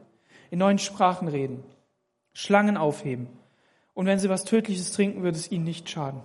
[0.51, 1.63] in neuen Sprachen reden,
[2.33, 3.27] Schlangen aufheben.
[3.93, 6.21] Und wenn sie was Tödliches trinken, wird es ihnen nicht schaden.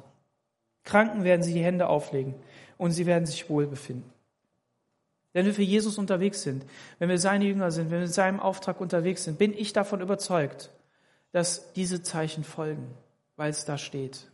[0.85, 2.35] Kranken werden sie die Hände auflegen
[2.79, 4.11] und sie werden sich wohl befinden.
[5.39, 6.67] Wenn wir für Jesus unterwegs sind,
[6.99, 10.01] wenn wir seine Jünger sind, wenn wir in seinem Auftrag unterwegs sind, bin ich davon
[10.01, 10.73] überzeugt,
[11.31, 12.93] dass diese Zeichen folgen,
[13.37, 14.33] weil es da steht.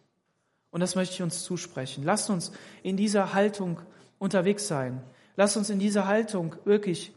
[0.70, 2.04] Und das möchte ich uns zusprechen.
[2.04, 2.52] Lasst uns
[2.82, 3.80] in dieser Haltung
[4.18, 5.02] unterwegs sein.
[5.36, 7.12] Lasst uns in dieser Haltung wirklich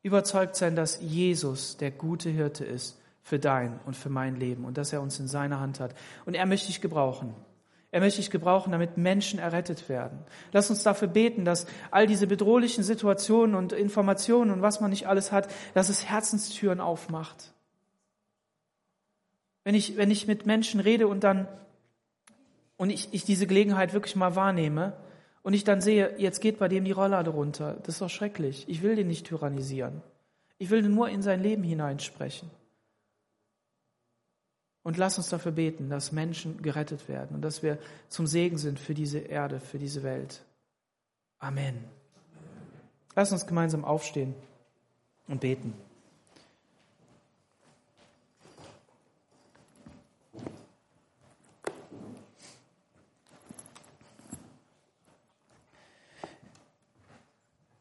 [0.00, 4.78] überzeugt sein, dass Jesus der gute Hirte ist für dein und für mein Leben und
[4.78, 5.94] dass er uns in seiner Hand hat.
[6.24, 7.34] Und er möchte dich gebrauchen.
[7.92, 10.18] Er möchte dich gebrauchen, damit Menschen errettet werden.
[10.52, 15.06] Lass uns dafür beten, dass all diese bedrohlichen Situationen und Informationen und was man nicht
[15.06, 17.52] alles hat, dass es Herzenstüren aufmacht.
[19.64, 21.48] Wenn ich, wenn ich mit Menschen rede und dann,
[22.76, 24.92] und ich, ich diese Gelegenheit wirklich mal wahrnehme,
[25.46, 28.64] und ich dann sehe, jetzt geht bei dem die Rolllade runter, das ist doch schrecklich.
[28.66, 30.02] Ich will den nicht tyrannisieren.
[30.58, 32.50] Ich will nur in sein Leben hineinsprechen.
[34.86, 37.76] Und lass uns dafür beten, dass Menschen gerettet werden und dass wir
[38.08, 40.44] zum Segen sind für diese Erde, für diese Welt.
[41.40, 41.82] Amen.
[43.16, 44.36] Lass uns gemeinsam aufstehen
[45.26, 45.74] und beten.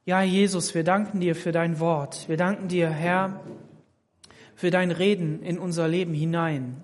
[0.06, 2.28] Ja, Jesus, wir danken dir für dein Wort.
[2.28, 3.42] Wir danken dir, Herr,
[4.56, 6.82] für dein Reden in unser Leben hinein.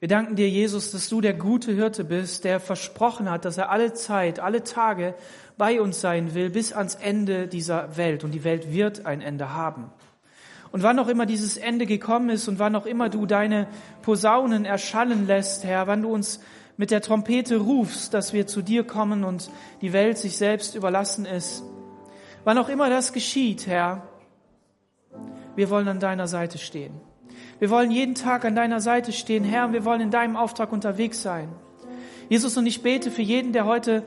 [0.00, 3.70] Wir danken dir, Jesus, dass du der gute Hirte bist, der versprochen hat, dass er
[3.70, 5.14] alle Zeit, alle Tage
[5.56, 8.22] bei uns sein will, bis ans Ende dieser Welt.
[8.22, 9.90] Und die Welt wird ein Ende haben.
[10.70, 13.66] Und wann auch immer dieses Ende gekommen ist und wann auch immer du deine
[14.02, 16.38] Posaunen erschallen lässt, Herr, wann du uns
[16.76, 21.26] mit der Trompete rufst, dass wir zu dir kommen und die Welt sich selbst überlassen
[21.26, 21.64] ist,
[22.44, 24.06] wann auch immer das geschieht, Herr,
[25.56, 27.07] wir wollen an deiner Seite stehen.
[27.60, 30.72] Wir wollen jeden Tag an deiner Seite stehen, Herr, und wir wollen in deinem Auftrag
[30.72, 31.48] unterwegs sein.
[32.28, 34.04] Jesus, und ich bete für jeden, der heute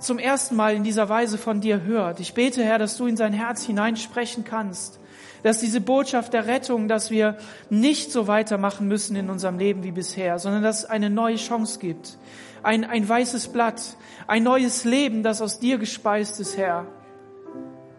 [0.00, 2.18] zum ersten Mal in dieser Weise von dir hört.
[2.18, 4.98] Ich bete, Herr, dass du in sein Herz hineinsprechen kannst,
[5.44, 7.36] dass diese Botschaft der Rettung, dass wir
[7.70, 11.78] nicht so weitermachen müssen in unserem Leben wie bisher, sondern dass es eine neue Chance
[11.78, 12.18] gibt,
[12.64, 16.86] ein, ein weißes Blatt, ein neues Leben, das aus dir gespeist ist, Herr,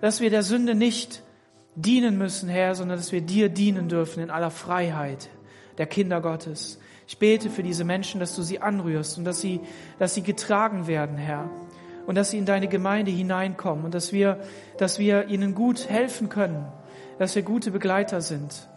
[0.01, 1.22] dass wir der Sünde nicht
[1.75, 5.29] dienen müssen, Herr, sondern dass wir dir dienen dürfen in aller Freiheit
[5.77, 6.79] der Kinder Gottes.
[7.07, 9.59] Ich bete für diese Menschen, dass du sie anrührst und dass sie,
[9.99, 11.49] dass sie getragen werden, Herr
[12.05, 14.39] und dass sie in deine Gemeinde hineinkommen und dass wir,
[14.77, 16.65] dass wir ihnen gut helfen können,
[17.19, 18.67] dass wir gute Begleiter sind.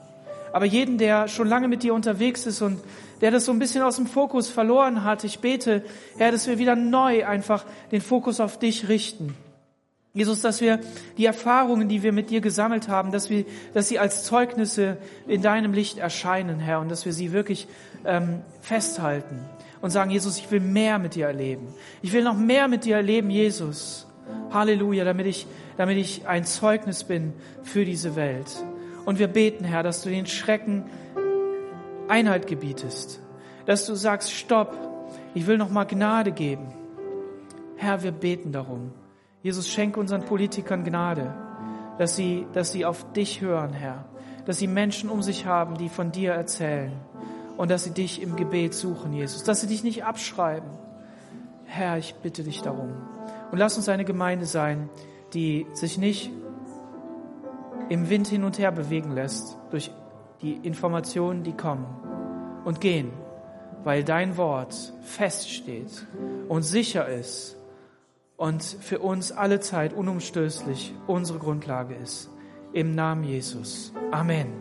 [0.52, 2.80] Aber jeden, der schon lange mit dir unterwegs ist und
[3.20, 5.82] der das so ein bisschen aus dem Fokus verloren hat, ich bete,
[6.16, 9.34] Herr, dass wir wieder neu einfach den Fokus auf dich richten.
[10.16, 10.80] Jesus, dass wir
[11.18, 13.44] die Erfahrungen, die wir mit dir gesammelt haben, dass wir,
[13.74, 14.96] dass sie als Zeugnisse
[15.28, 17.68] in deinem Licht erscheinen, Herr, und dass wir sie wirklich
[18.06, 19.44] ähm, festhalten
[19.82, 21.68] und sagen, Jesus, ich will mehr mit dir erleben.
[22.00, 24.06] Ich will noch mehr mit dir erleben, Jesus.
[24.50, 25.46] Halleluja, damit ich,
[25.76, 28.64] damit ich ein Zeugnis bin für diese Welt.
[29.04, 30.84] Und wir beten, Herr, dass du den Schrecken
[32.08, 33.20] Einhalt gebietest.
[33.66, 34.74] Dass du sagst, stopp,
[35.34, 36.68] ich will noch mal Gnade geben.
[37.76, 38.92] Herr, wir beten darum.
[39.46, 41.32] Jesus, schenke unseren Politikern Gnade,
[41.98, 44.04] dass sie, dass sie auf dich hören, Herr.
[44.44, 46.90] Dass sie Menschen um sich haben, die von dir erzählen
[47.56, 50.68] und dass sie dich im Gebet suchen, Jesus, dass sie dich nicht abschreiben.
[51.64, 52.90] Herr, ich bitte dich darum.
[53.52, 54.88] Und lass uns eine Gemeinde sein,
[55.32, 56.32] die sich nicht
[57.88, 59.92] im Wind hin und her bewegen lässt durch
[60.42, 61.86] die Informationen, die kommen
[62.64, 63.12] und gehen,
[63.84, 66.04] weil dein Wort feststeht
[66.48, 67.55] und sicher ist
[68.36, 72.30] und für uns alle Zeit unumstößlich unsere Grundlage ist.
[72.72, 73.92] Im Namen Jesus.
[74.12, 74.52] Amen.